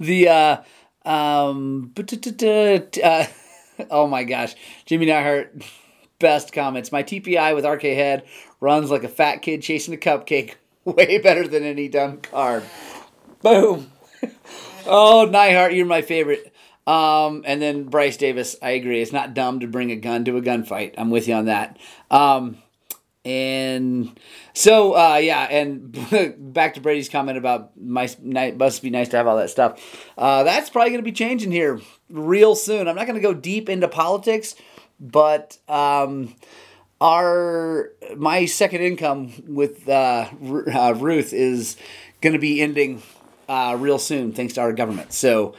[0.00, 0.62] the uh,
[1.08, 3.26] um, uh,
[3.90, 5.64] oh my gosh, Jimmy Neihart,
[6.18, 6.92] best comments.
[6.92, 8.24] My TPI with RK head
[8.60, 10.54] runs like a fat kid chasing a cupcake.
[10.84, 12.64] Way better than any dumb carb.
[13.42, 13.90] Boom.
[14.86, 16.52] Oh, Neihart, you're my favorite.
[16.86, 19.02] Um, and then Bryce Davis, I agree.
[19.02, 20.94] It's not dumb to bring a gun to a gunfight.
[20.96, 21.78] I'm with you on that.
[22.10, 22.58] Um,
[23.24, 24.18] and
[24.54, 25.92] so, uh, yeah, and
[26.54, 30.08] back to Brady's comment about my, must be nice to have all that stuff.
[30.16, 32.86] Uh, that's probably going to be changing here real soon.
[32.86, 34.54] I'm not going to go deep into politics,
[35.00, 36.36] but um,
[37.00, 40.30] our my second income with uh,
[40.72, 41.76] uh Ruth is
[42.20, 43.02] going to be ending
[43.48, 45.12] uh, real soon, thanks to our government.
[45.12, 45.54] So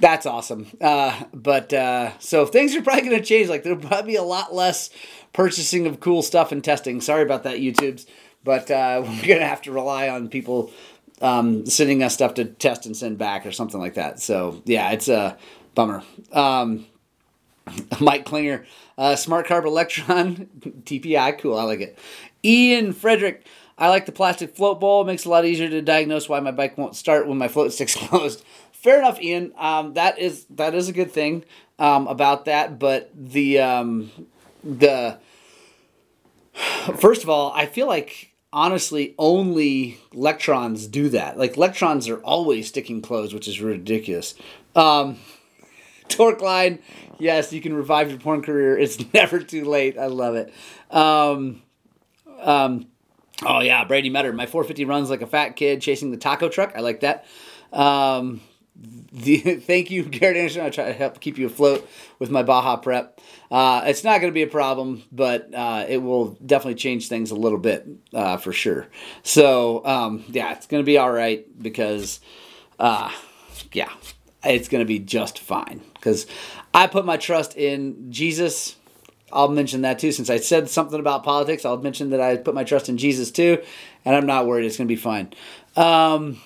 [0.00, 0.66] that's awesome.
[0.80, 3.48] Uh, but uh, so things are probably going to change.
[3.48, 4.90] Like there'll probably be a lot less
[5.32, 7.00] purchasing of cool stuff and testing.
[7.00, 8.06] Sorry about that, YouTubes,
[8.44, 10.72] but uh, we're gonna have to rely on people
[11.20, 14.20] um, sending us stuff to test and send back or something like that.
[14.20, 15.36] So yeah, it's a
[15.74, 16.02] bummer.
[16.32, 16.86] Um,
[18.00, 18.66] Mike Klinger,
[18.98, 21.58] uh, Smart Carb Lectron TPI, cool.
[21.58, 21.98] I like it.
[22.44, 23.46] Ian Frederick.
[23.78, 25.02] I like the plastic float bowl.
[25.02, 27.48] It makes it a lot easier to diagnose why my bike won't start when my
[27.48, 28.44] float stick's closed.
[28.72, 29.52] Fair enough, Ian.
[29.58, 31.44] Um, that is that is a good thing
[31.78, 32.78] um, about that.
[32.78, 34.10] But the um,
[34.62, 35.18] the
[36.98, 41.38] First of all, I feel like honestly only Lectrons do that.
[41.38, 44.34] Like Lectrons are always sticking closed, which is ridiculous.
[44.74, 45.18] Um,
[46.08, 46.78] torque line,
[47.18, 48.78] yes, you can revive your porn career.
[48.78, 49.98] It's never too late.
[49.98, 50.52] I love it.
[50.90, 51.62] Um,
[52.40, 52.86] um,
[53.44, 54.32] oh yeah, Brady Metter.
[54.32, 56.72] My 450 runs like a fat kid chasing the taco truck.
[56.76, 57.26] I like that.
[57.72, 58.40] Um,
[59.12, 60.62] the, thank you, Garrett Anderson.
[60.62, 63.20] I try to help keep you afloat with my Baja prep.
[63.50, 67.30] Uh, it's not going to be a problem, but uh, it will definitely change things
[67.30, 68.88] a little bit uh, for sure.
[69.22, 72.20] So um, yeah, it's going to be all right because
[72.78, 73.10] uh,
[73.72, 73.92] yeah,
[74.44, 76.26] it's going to be just fine because
[76.74, 78.76] I put my trust in Jesus.
[79.32, 80.12] I'll mention that too.
[80.12, 83.30] Since I said something about politics, I'll mention that I put my trust in Jesus
[83.30, 83.62] too,
[84.04, 84.66] and I'm not worried.
[84.66, 85.32] It's going to be fine.
[85.74, 86.40] Um,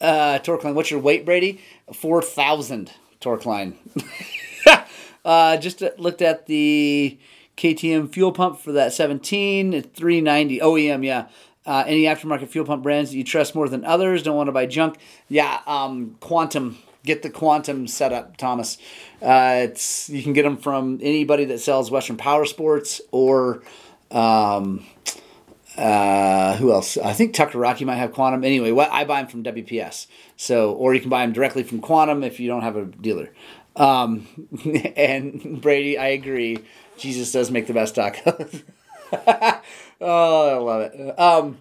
[0.00, 1.60] uh, Torkline, what's your weight, Brady?
[1.92, 3.74] 4,000 Torkline.
[5.24, 7.18] uh, just looked at the
[7.56, 11.28] KTM fuel pump for that 17, 390 OEM, yeah.
[11.64, 14.22] Uh, any aftermarket fuel pump brands that you trust more than others?
[14.22, 14.98] Don't want to buy junk.
[15.28, 16.78] Yeah, um, Quantum.
[17.06, 18.76] Get the Quantum setup, Thomas.
[19.22, 23.62] Uh, it's you can get them from anybody that sells Western Power Sports or
[24.10, 24.84] um,
[25.76, 26.96] uh, who else?
[26.96, 28.44] I think Tucker Rocky might have Quantum.
[28.44, 30.06] Anyway, what I buy them from WPS.
[30.36, 33.30] So, or you can buy them directly from Quantum if you don't have a dealer.
[33.76, 34.26] Um,
[34.96, 36.58] and Brady, I agree.
[36.96, 38.62] Jesus does make the best tacos.
[40.00, 41.18] oh, I love it.
[41.18, 41.58] Um,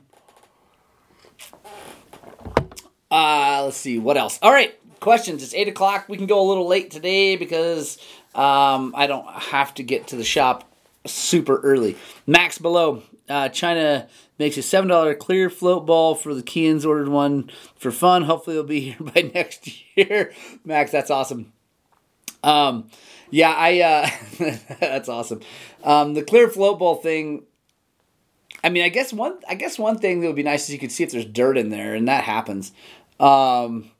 [3.11, 4.39] uh, let's see what else.
[4.41, 5.43] All right, questions.
[5.43, 6.07] It's eight o'clock.
[6.07, 7.97] We can go a little late today because
[8.33, 10.69] um, I don't have to get to the shop
[11.05, 11.97] super early.
[12.27, 13.03] Max below.
[13.27, 16.85] Uh, China makes a seven dollar clear float bowl for the Keihins.
[16.85, 18.23] Ordered one for fun.
[18.23, 20.33] Hopefully, it'll be here by next year.
[20.63, 21.51] Max, that's awesome.
[22.43, 22.89] Um,
[23.31, 23.79] yeah, I.
[23.81, 24.09] Uh,
[24.79, 25.41] that's awesome.
[25.83, 27.43] Um, the clear float bowl thing.
[28.63, 29.37] I mean, I guess one.
[29.47, 31.57] I guess one thing that would be nice is you could see if there's dirt
[31.57, 32.71] in there, and that happens.
[33.19, 33.91] Um,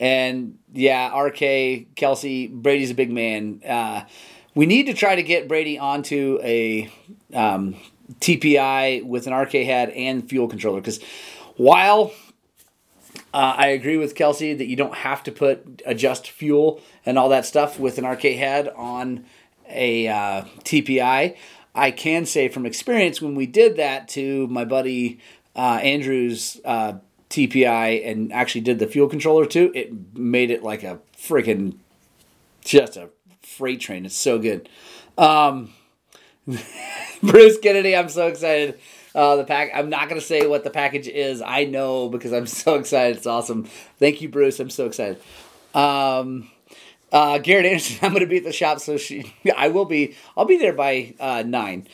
[0.00, 3.62] and yeah, RK Kelsey Brady's a big man.
[3.66, 4.04] Uh,
[4.54, 6.90] we need to try to get Brady onto a
[7.34, 7.76] um,
[8.20, 11.02] TPI with an RK head and fuel controller because
[11.56, 12.12] while
[13.34, 17.28] uh, I agree with Kelsey that you don't have to put adjust fuel and all
[17.28, 19.24] that stuff with an RK head on
[19.68, 21.36] a uh, TPI.
[21.74, 25.20] I can say from experience when we did that to my buddy
[25.54, 26.94] uh, Andrew's uh,
[27.30, 31.76] TPI and actually did the fuel controller too, it made it like a freaking
[32.64, 33.10] just a
[33.42, 34.06] freight train.
[34.06, 34.68] It's so good.
[35.16, 35.72] Um,
[37.22, 38.78] Bruce Kennedy, I'm so excited.
[39.14, 39.70] Uh, the pack.
[39.74, 41.42] I'm not gonna say what the package is.
[41.42, 43.16] I know because I'm so excited.
[43.16, 43.64] It's awesome.
[43.98, 44.60] Thank you, Bruce.
[44.60, 45.20] I'm so excited.
[45.74, 46.50] Um,
[47.12, 47.98] uh, Garrett Anderson.
[48.02, 49.34] I'm gonna be at the shop, so she.
[49.56, 50.16] I will be.
[50.36, 51.88] I'll be there by uh, nine.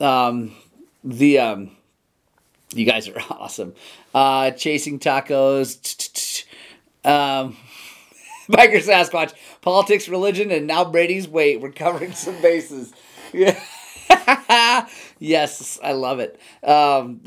[0.00, 0.54] Um,
[1.02, 1.70] the um,
[2.72, 3.74] you guys are awesome.
[4.14, 6.44] Uh, chasing tacos.
[7.04, 7.56] Um,
[8.50, 11.60] Biker Sasquatch, politics, religion, and now Brady's weight.
[11.60, 12.92] We're covering some bases.
[13.32, 13.58] Yeah.
[15.18, 16.38] yes, I love it.
[16.62, 17.20] Um,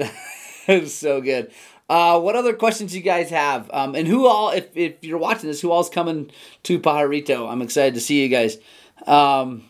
[0.68, 1.52] it's so good.
[1.90, 3.70] Uh, what other questions you guys have?
[3.74, 6.32] Um, and who all, if, if you're watching this, who all's coming
[6.64, 7.52] to Pajarito?
[7.52, 8.58] I'm excited to see you guys.
[9.06, 9.70] Um,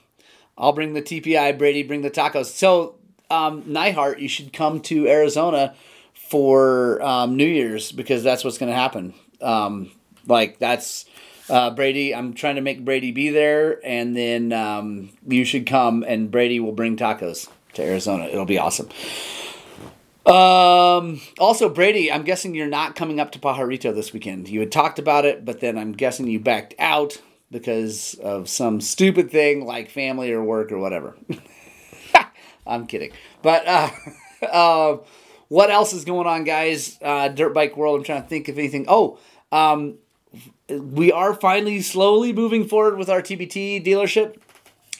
[0.58, 2.46] I'll bring the TPI, Brady, bring the tacos.
[2.46, 2.96] So,
[3.32, 5.74] um, Neihart, you should come to Arizona
[6.14, 9.14] for um, New Year's because that's what's going to happen.
[9.42, 9.92] Um,
[10.28, 11.06] like, that's
[11.50, 16.04] uh, Brady, I'm trying to make Brady be there, and then um, you should come,
[16.08, 18.26] and Brady will bring tacos to Arizona.
[18.26, 18.90] It'll be awesome.
[20.26, 24.48] Um, also, Brady, I'm guessing you're not coming up to Pajarito this weekend.
[24.48, 28.80] You had talked about it, but then I'm guessing you backed out because of some
[28.80, 31.16] stupid thing like family or work or whatever.
[32.66, 33.12] I'm kidding.
[33.42, 33.90] But uh,
[34.46, 34.98] uh,
[35.48, 36.98] what else is going on, guys?
[37.02, 38.00] Uh, Dirt bike world.
[38.00, 38.86] I'm trying to think of anything.
[38.88, 39.20] Oh,
[39.52, 39.96] um,
[40.70, 44.38] we are finally slowly moving forward with our TBT dealership.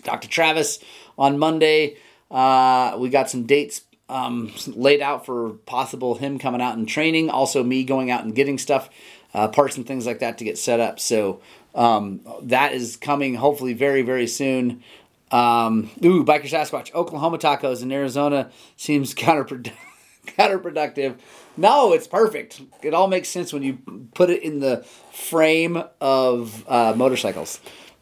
[0.04, 0.28] Dr.
[0.28, 0.80] Travis
[1.18, 1.98] on Monday.
[2.30, 7.30] Uh, we got some dates um, laid out for possible him coming out and training.
[7.30, 8.90] Also, me going out and getting stuff,
[9.34, 11.00] uh, parts and things like that to get set up.
[11.00, 11.42] So
[11.74, 14.84] um, that is coming hopefully very, very soon.
[15.32, 16.94] Um, ooh, Biker Sasquatch.
[16.94, 19.74] Oklahoma tacos in Arizona seems counterproductive.
[20.26, 21.20] counterproductive.
[21.58, 22.62] No, it's perfect.
[22.84, 23.80] It all makes sense when you
[24.14, 27.60] put it in the frame of uh, motorcycles.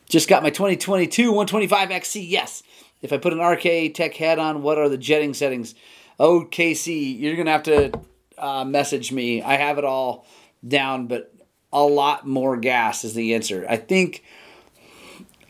[0.08, 2.26] Just got my 2022 125XC.
[2.28, 2.64] Yes.
[3.02, 5.76] If I put an RK Tech head on, what are the jetting settings?
[6.20, 7.92] Oh, KC, you're going to have to
[8.38, 9.42] uh, message me.
[9.42, 10.26] I have it all
[10.68, 11.34] down, but
[11.72, 13.66] a lot more gas is the answer.
[13.70, 14.24] I think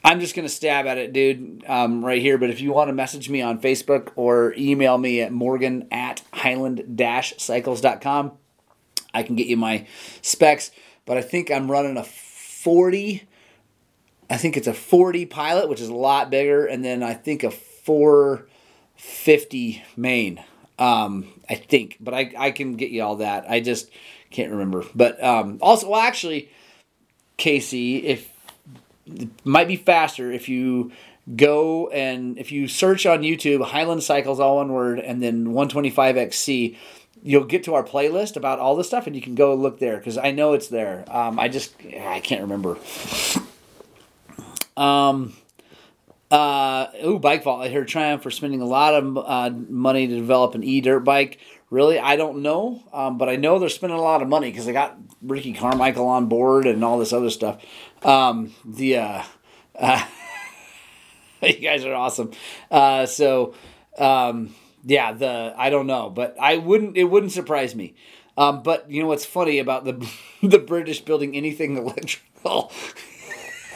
[0.04, 2.38] I'm just gonna stab at it, dude, um, right here.
[2.38, 6.22] But if you want to message me on Facebook or email me at morgan at
[6.34, 8.32] highland-cycles.com,
[9.14, 9.86] I can get you my
[10.22, 10.72] specs.
[11.06, 13.28] But I think I'm running a 40.
[14.30, 17.43] I think it's a 40 pilot, which is a lot bigger, and then I think
[17.43, 20.43] a 450 main.
[20.78, 23.50] Um, I think, but I, I can get you all that.
[23.50, 23.89] I just
[24.30, 24.86] can't remember.
[24.93, 26.52] But um, also, well, actually,
[27.38, 28.30] Casey, if
[29.43, 30.91] might be faster if you
[31.36, 36.76] go and if you search on YouTube Highland Cycles all one word and then 125XC
[37.24, 39.97] you'll get to our playlist about all this stuff, and you can go look there
[39.97, 41.05] because I know it's there.
[41.07, 42.78] Um, I just I can't remember.
[44.78, 45.34] Um.
[46.32, 47.60] Uh, ooh, bike vault.
[47.60, 50.99] I heard Triumph for spending a lot of uh, money to develop an e dirt
[50.99, 51.39] bike.
[51.70, 54.66] Really, I don't know, um, but I know they're spending a lot of money because
[54.66, 57.64] they got Ricky Carmichael on board and all this other stuff.
[58.04, 59.24] Um, the uh,
[59.80, 60.06] uh,
[61.44, 62.32] you guys are awesome.
[62.72, 63.54] Uh, so
[64.00, 66.98] um, yeah, the I don't know, but I wouldn't.
[66.98, 67.96] It wouldn't surprise me.
[68.38, 70.10] Um, but you know what's funny about the
[70.42, 72.72] the British building anything electrical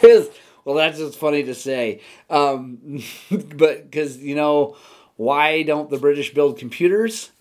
[0.01, 0.29] is
[0.65, 2.01] well, that's just funny to say.
[2.29, 4.77] Um, but because you know
[5.15, 7.31] why don't the British build computers?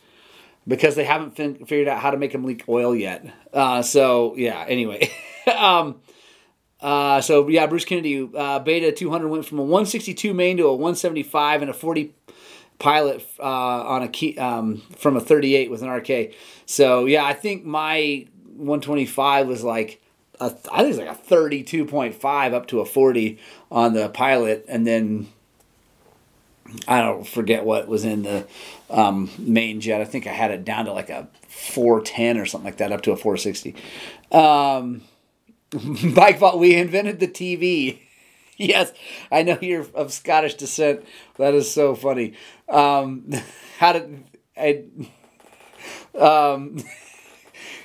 [0.66, 3.26] Because they haven't fin- figured out how to make them leak oil yet.
[3.52, 4.64] Uh, so yeah.
[4.68, 5.10] Anyway.
[5.56, 6.00] um,
[6.80, 10.72] uh, so yeah, Bruce Kennedy uh, Beta 200 went from a 162 main to a
[10.72, 12.14] 175 and a 40
[12.80, 16.34] pilot uh, on a key um, from a 38 with an RK.
[16.66, 20.02] So yeah, I think my 125 was like
[20.40, 23.38] a, I think it's like a 32.5 up to a 40
[23.70, 25.28] on the pilot, and then
[26.88, 28.46] I don't forget what was in the
[28.90, 30.00] um, main jet.
[30.00, 33.02] I think I had it down to like a 410 or something like that, up
[33.02, 33.74] to a 460.
[34.30, 35.02] Um,
[36.14, 38.00] Bike Vault, we invented the TV.
[38.56, 38.92] yes,
[39.30, 41.04] I know you're of Scottish descent.
[41.38, 42.34] That is so funny.
[42.68, 43.32] Um,
[43.78, 44.24] how did
[44.56, 44.84] I?
[46.18, 46.78] Um,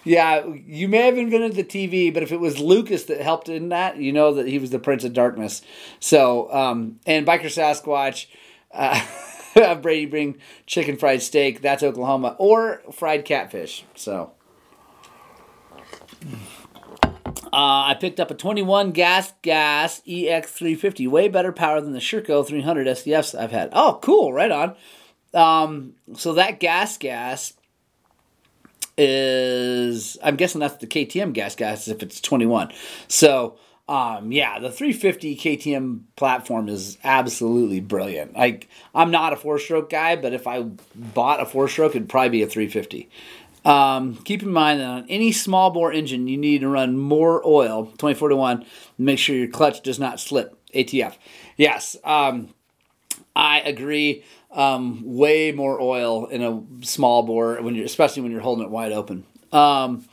[0.04, 3.70] yeah, you may have invented the TV, but if it was Lucas that helped in
[3.70, 5.62] that, you know that he was the Prince of Darkness.
[6.00, 8.28] So, um, and Biker Sasquatch,
[8.72, 11.62] uh, Brady bring chicken fried steak.
[11.62, 13.86] That's Oklahoma or fried catfish.
[13.96, 14.34] So.
[17.54, 22.46] Uh, I picked up a 21 gas gas EX350, way better power than the Sherco
[22.46, 23.70] 300 SEFs I've had.
[23.72, 24.76] Oh, cool, right on.
[25.34, 27.54] Um, so that gas gas
[28.98, 32.72] is I'm guessing that's the KTM gas gas if it's 21.
[33.08, 33.58] So
[33.88, 38.36] um, yeah, the 350 KTM platform is absolutely brilliant.
[38.36, 40.64] Like I'm not a four stroke guy, but if I
[40.96, 43.10] bought a four stroke, it'd probably be a 350.
[43.66, 47.46] Um, keep in mind that on any small bore engine, you need to run more
[47.46, 48.66] oil, 24 to 1,
[48.98, 50.58] make sure your clutch does not slip.
[50.74, 51.16] ATF.
[51.56, 52.54] Yes, um,
[53.36, 58.42] I agree um, way more oil in a small bore when you're, especially when you're
[58.42, 59.26] holding it wide open.
[59.52, 60.06] Um,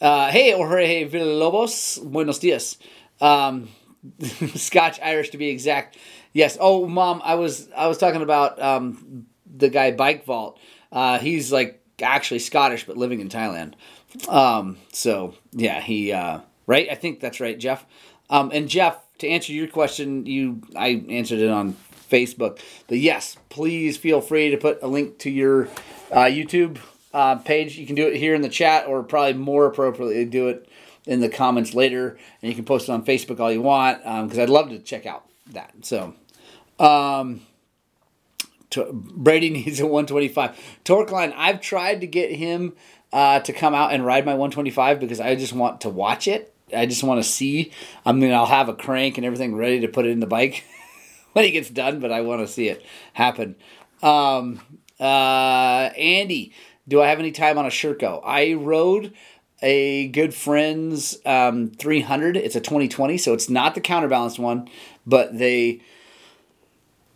[0.00, 2.78] uh, hey, Jorge Villalobos, buenos dias.
[3.20, 3.68] Um,
[4.54, 5.96] Scotch Irish to be exact.
[6.32, 6.56] Yes.
[6.60, 10.58] Oh, mom, I was I was talking about um, the guy Bike Vault.
[10.90, 13.74] Uh, he's like actually Scottish but living in Thailand.
[14.28, 16.88] Um, so yeah, he uh, right.
[16.90, 17.84] I think that's right, Jeff.
[18.28, 21.76] Um, and Jeff, to answer your question, you I answered it on
[22.10, 22.60] Facebook.
[22.88, 25.64] But yes, please feel free to put a link to your
[26.10, 26.78] uh, YouTube
[27.12, 27.76] uh, page.
[27.76, 30.68] You can do it here in the chat, or probably more appropriately, do it
[31.06, 32.18] in the comments later.
[32.42, 34.78] And you can post it on Facebook all you want, because um, I'd love to
[34.78, 35.72] check out that.
[35.82, 36.14] So,
[36.78, 37.42] um,
[38.70, 40.58] to, Brady needs a 125.
[40.84, 41.32] Torkline.
[41.36, 42.74] I've tried to get him
[43.12, 46.54] uh, to come out and ride my 125 because I just want to watch it.
[46.74, 47.72] I just want to see.
[48.06, 50.64] I mean, I'll have a crank and everything ready to put it in the bike.
[51.32, 53.56] when he gets done, but I want to see it happen.
[54.02, 54.60] Um,
[54.98, 56.52] uh, Andy,
[56.88, 58.20] do I have any time on a Sherco?
[58.24, 59.14] I rode
[59.62, 62.36] a good friend's um, 300.
[62.36, 64.68] It's a 2020, so it's not the counterbalanced one,
[65.06, 65.80] but they.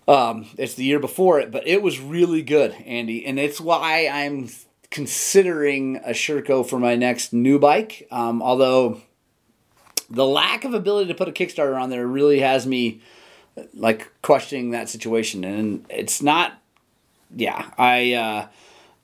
[0.06, 4.06] Um, it's the year before it, but it was really good, Andy, and it's why
[4.06, 4.50] I'm
[4.90, 8.06] considering a Sherco for my next new bike.
[8.10, 9.00] Um, although
[10.10, 13.00] the lack of ability to put a Kickstarter on there really has me
[13.72, 16.52] like questioning that situation, and it's not.
[17.34, 18.12] Yeah, I.
[18.12, 18.46] Uh,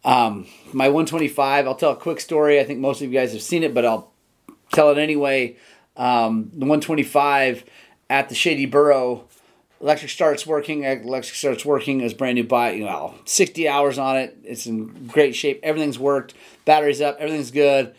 [0.05, 1.67] um, my 125.
[1.67, 2.61] I'll tell a quick story.
[2.61, 4.13] I think most of you guys have seen it, but I'll
[4.73, 5.57] tell it anyway.
[5.97, 7.65] Um, the 125
[8.09, 9.29] at the Shady Burrow,
[9.81, 10.85] electric starts working.
[10.85, 12.01] Electric starts working.
[12.01, 12.77] It was brand new bike.
[12.77, 14.39] You know, 60 hours on it.
[14.45, 15.61] It's in great shape.
[15.63, 16.35] Everything's worked.
[16.65, 17.17] Batteries up.
[17.19, 17.95] Everything's good.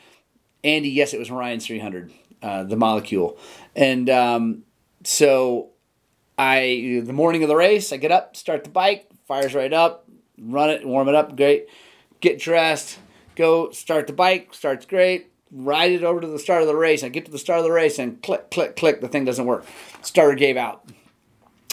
[0.64, 3.38] Andy, yes, it was Ryan's 300, uh, the molecule,
[3.76, 4.64] and um,
[5.04, 5.70] so
[6.38, 10.08] I the morning of the race, I get up, start the bike, fires right up,
[10.40, 11.68] run it, warm it up, great.
[12.22, 13.00] Get dressed,
[13.36, 15.32] go start the bike, starts great.
[15.52, 17.04] Ride it over to the start of the race.
[17.04, 19.02] I get to the start of the race and click, click, click.
[19.02, 19.66] The thing doesn't work.
[20.02, 20.90] Starter gave out.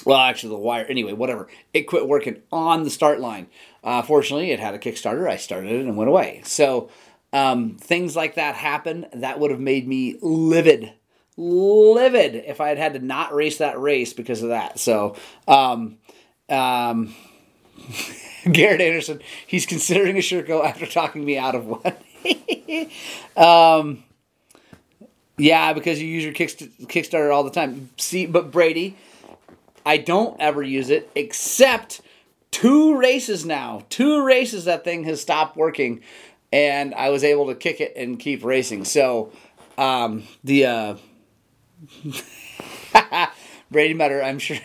[0.05, 0.85] Well, actually, the wire.
[0.87, 1.47] Anyway, whatever.
[1.73, 3.47] It quit working on the start line.
[3.85, 5.31] Uh, fortunately, it had a Kickstarter.
[5.31, 6.41] I started it and went away.
[6.45, 6.91] So
[7.33, 9.07] um, things like that happen.
[9.13, 10.93] That would have made me livid
[11.39, 14.79] livid if I had had to not race that race because of that.
[14.79, 15.99] So, um,
[16.49, 17.15] um,
[18.53, 21.95] Garrett Anderson, he's considering a Sherco after talking me out of one.
[23.37, 24.05] um,
[25.37, 27.91] yeah, because you use your Kickstarter all the time.
[27.97, 28.97] See, but Brady,
[29.87, 32.01] I don't ever use it except
[32.51, 33.85] two races now.
[33.89, 36.03] Two races that thing has stopped working,
[36.53, 38.85] and I was able to kick it and keep racing.
[38.85, 39.33] So,
[39.77, 40.97] um, the uh,
[43.71, 44.59] Brady Metter, I'm sure.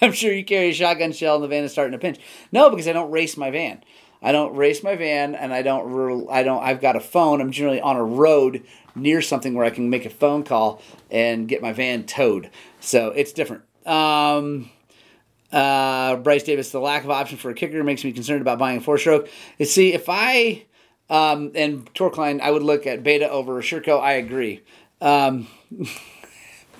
[0.02, 2.18] I'm sure you carry a shotgun shell in the van and start in a pinch.
[2.52, 3.82] No, because I don't race my van.
[4.22, 6.28] I don't race my van, and I don't.
[6.30, 6.62] I don't.
[6.62, 7.40] I've got a phone.
[7.40, 8.62] I'm generally on a road
[8.94, 12.50] near something where I can make a phone call and get my van towed.
[12.80, 13.62] So it's different.
[13.86, 14.70] Um,
[15.52, 18.78] uh, Bryce Davis, the lack of option for a kicker makes me concerned about buying
[18.78, 19.28] a four stroke.
[19.58, 20.66] You see, if I
[21.10, 24.00] um, and Torkline, I would look at Beta over Sherco.
[24.00, 24.62] I agree.
[25.00, 25.48] Um,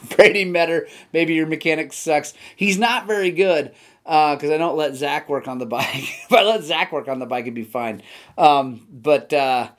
[0.17, 2.35] Brady Metter, maybe your mechanic sucks.
[2.57, 3.73] He's not very good
[4.07, 5.87] uh, because uh, I don't let Zach work on the bike.
[6.25, 8.03] if I let Zach work on the bike, it'd be fine.
[8.39, 9.71] Um, but uh,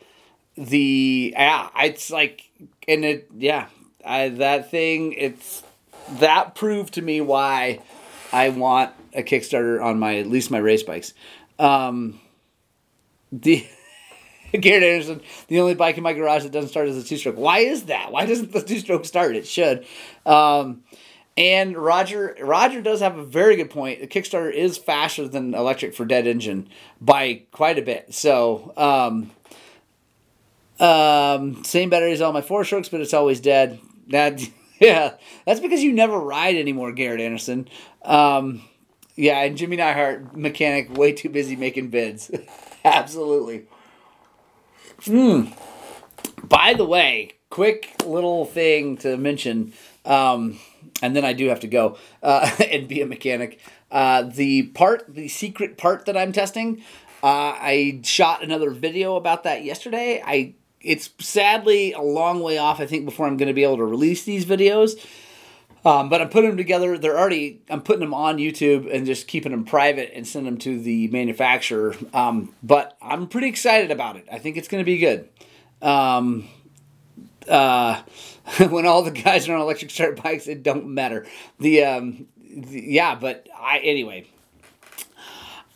[0.56, 2.50] the yeah, it's like
[2.88, 3.68] and it yeah,
[4.06, 5.64] I, that thing it's
[6.20, 7.80] that proved to me why
[8.32, 11.14] I want a Kickstarter on my at least my race bikes.
[11.60, 12.20] Um,
[13.32, 13.66] the
[14.60, 17.38] Garrett Anderson, the only bike in my garage that doesn't start as a two stroke.
[17.38, 18.12] Why is that?
[18.12, 19.36] Why doesn't the two stroke start?
[19.36, 19.86] It should.
[20.26, 20.84] Um,
[21.38, 24.02] and Roger Roger does have a very good point.
[24.02, 26.68] The Kickstarter is faster than electric for dead engine
[27.00, 28.14] by quite a bit.
[28.14, 29.32] So um,
[30.80, 33.80] um, same battery as all my four strokes, but it's always dead.
[34.10, 34.42] That
[34.80, 35.14] yeah,
[35.46, 37.70] that's because you never ride anymore, Garrett Anderson.
[38.04, 38.64] Um,
[39.16, 42.32] yeah, and Jimmy Neihart, mechanic, way too busy making bids.
[42.84, 43.68] Absolutely.
[45.06, 45.52] Mm.
[46.44, 49.74] By the way, quick little thing to mention,
[50.06, 50.60] um,
[51.02, 53.60] and then I do have to go uh, and be a mechanic.
[53.92, 56.82] Uh, the part, the secret part that I'm testing,
[57.24, 60.22] uh, I shot another video about that yesterday.
[60.26, 62.80] I it's sadly a long way off.
[62.80, 65.00] I think before I'm going to be able to release these videos.
[65.84, 66.98] Um, but I'm putting them together.
[66.98, 67.62] They're already.
[67.70, 71.08] I'm putting them on YouTube and just keeping them private and send them to the
[71.08, 71.96] manufacturer.
[72.14, 74.28] Um, but I'm pretty excited about it.
[74.32, 75.28] I think it's going to be good.
[75.82, 76.48] Um,
[77.48, 78.02] uh,
[78.70, 81.26] when all the guys are on electric start bikes, it don't matter.
[81.60, 84.28] The, um, the yeah, but I anyway.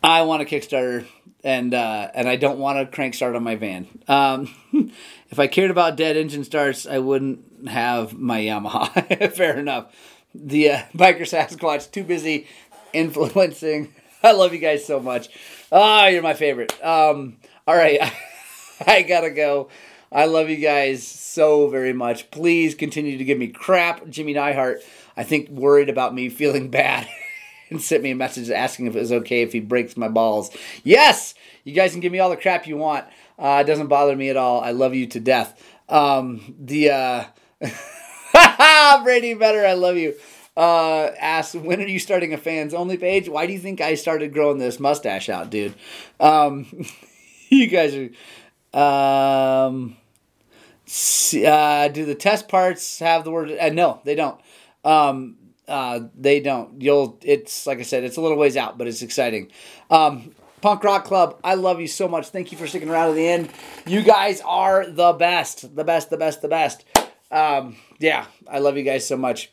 [0.03, 1.07] I want a Kickstarter
[1.45, 3.87] and uh, and I don't want a crank start on my van.
[4.07, 4.53] Um,
[5.29, 9.31] if I cared about dead engine starts, I wouldn't have my Yamaha.
[9.33, 9.95] Fair enough.
[10.33, 12.47] The uh, biker Sasquatch too busy
[12.91, 13.93] influencing.
[14.23, 15.29] I love you guys so much.
[15.71, 16.73] Ah, oh, you're my favorite.
[16.83, 17.37] Um,
[17.67, 17.99] all right,
[18.85, 19.69] I gotta go.
[20.11, 22.31] I love you guys so very much.
[22.31, 24.81] Please continue to give me crap, Jimmy Neihart.
[25.15, 27.07] I think worried about me feeling bad
[27.70, 30.55] and sent me a message asking if it was okay if he breaks my balls.
[30.84, 33.05] Yes, you guys can give me all the crap you want.
[33.38, 34.61] Uh, it doesn't bother me at all.
[34.61, 35.61] I love you to death.
[35.89, 37.24] Um, the uh,
[39.03, 40.16] Brady Better, I love you.
[40.57, 43.28] Uh, asked when are you starting a fans only page?
[43.28, 45.76] Why do you think I started growing this mustache out, dude?
[46.20, 46.86] Um,
[47.49, 48.09] you guys are.
[48.78, 49.97] Um,
[50.88, 53.51] uh, do the test parts have the word?
[53.51, 54.39] Uh, no, they don't.
[54.84, 55.38] Um,
[55.68, 56.82] uh, they don't.
[56.82, 57.18] You'll.
[57.22, 58.03] It's like I said.
[58.03, 59.51] It's a little ways out, but it's exciting.
[59.89, 62.30] Um, Punk Rock Club, I love you so much.
[62.30, 63.49] Thank you for sticking around to the end.
[63.86, 66.86] You guys are the best, the best, the best, the best.
[67.30, 69.51] Um, yeah, I love you guys so much.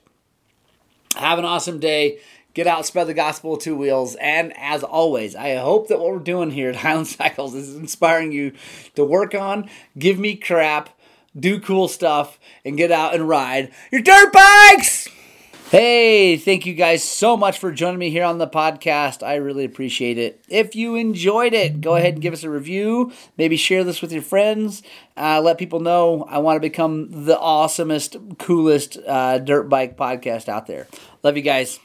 [1.15, 2.21] Have an awesome day.
[2.55, 4.15] Get out, spread the gospel two wheels.
[4.17, 8.33] And as always, I hope that what we're doing here at Highland Cycles is inspiring
[8.33, 8.53] you
[8.95, 10.91] to work on, give me crap,
[11.39, 15.09] do cool stuff, and get out and ride your dirt bikes!
[15.73, 19.27] Hey, thank you guys so much for joining me here on the podcast.
[19.27, 20.45] I really appreciate it.
[20.47, 23.11] If you enjoyed it, go ahead and give us a review.
[23.39, 24.83] Maybe share this with your friends.
[25.17, 30.47] Uh, let people know I want to become the awesomest, coolest uh, dirt bike podcast
[30.47, 30.89] out there.
[31.23, 31.81] Love you guys.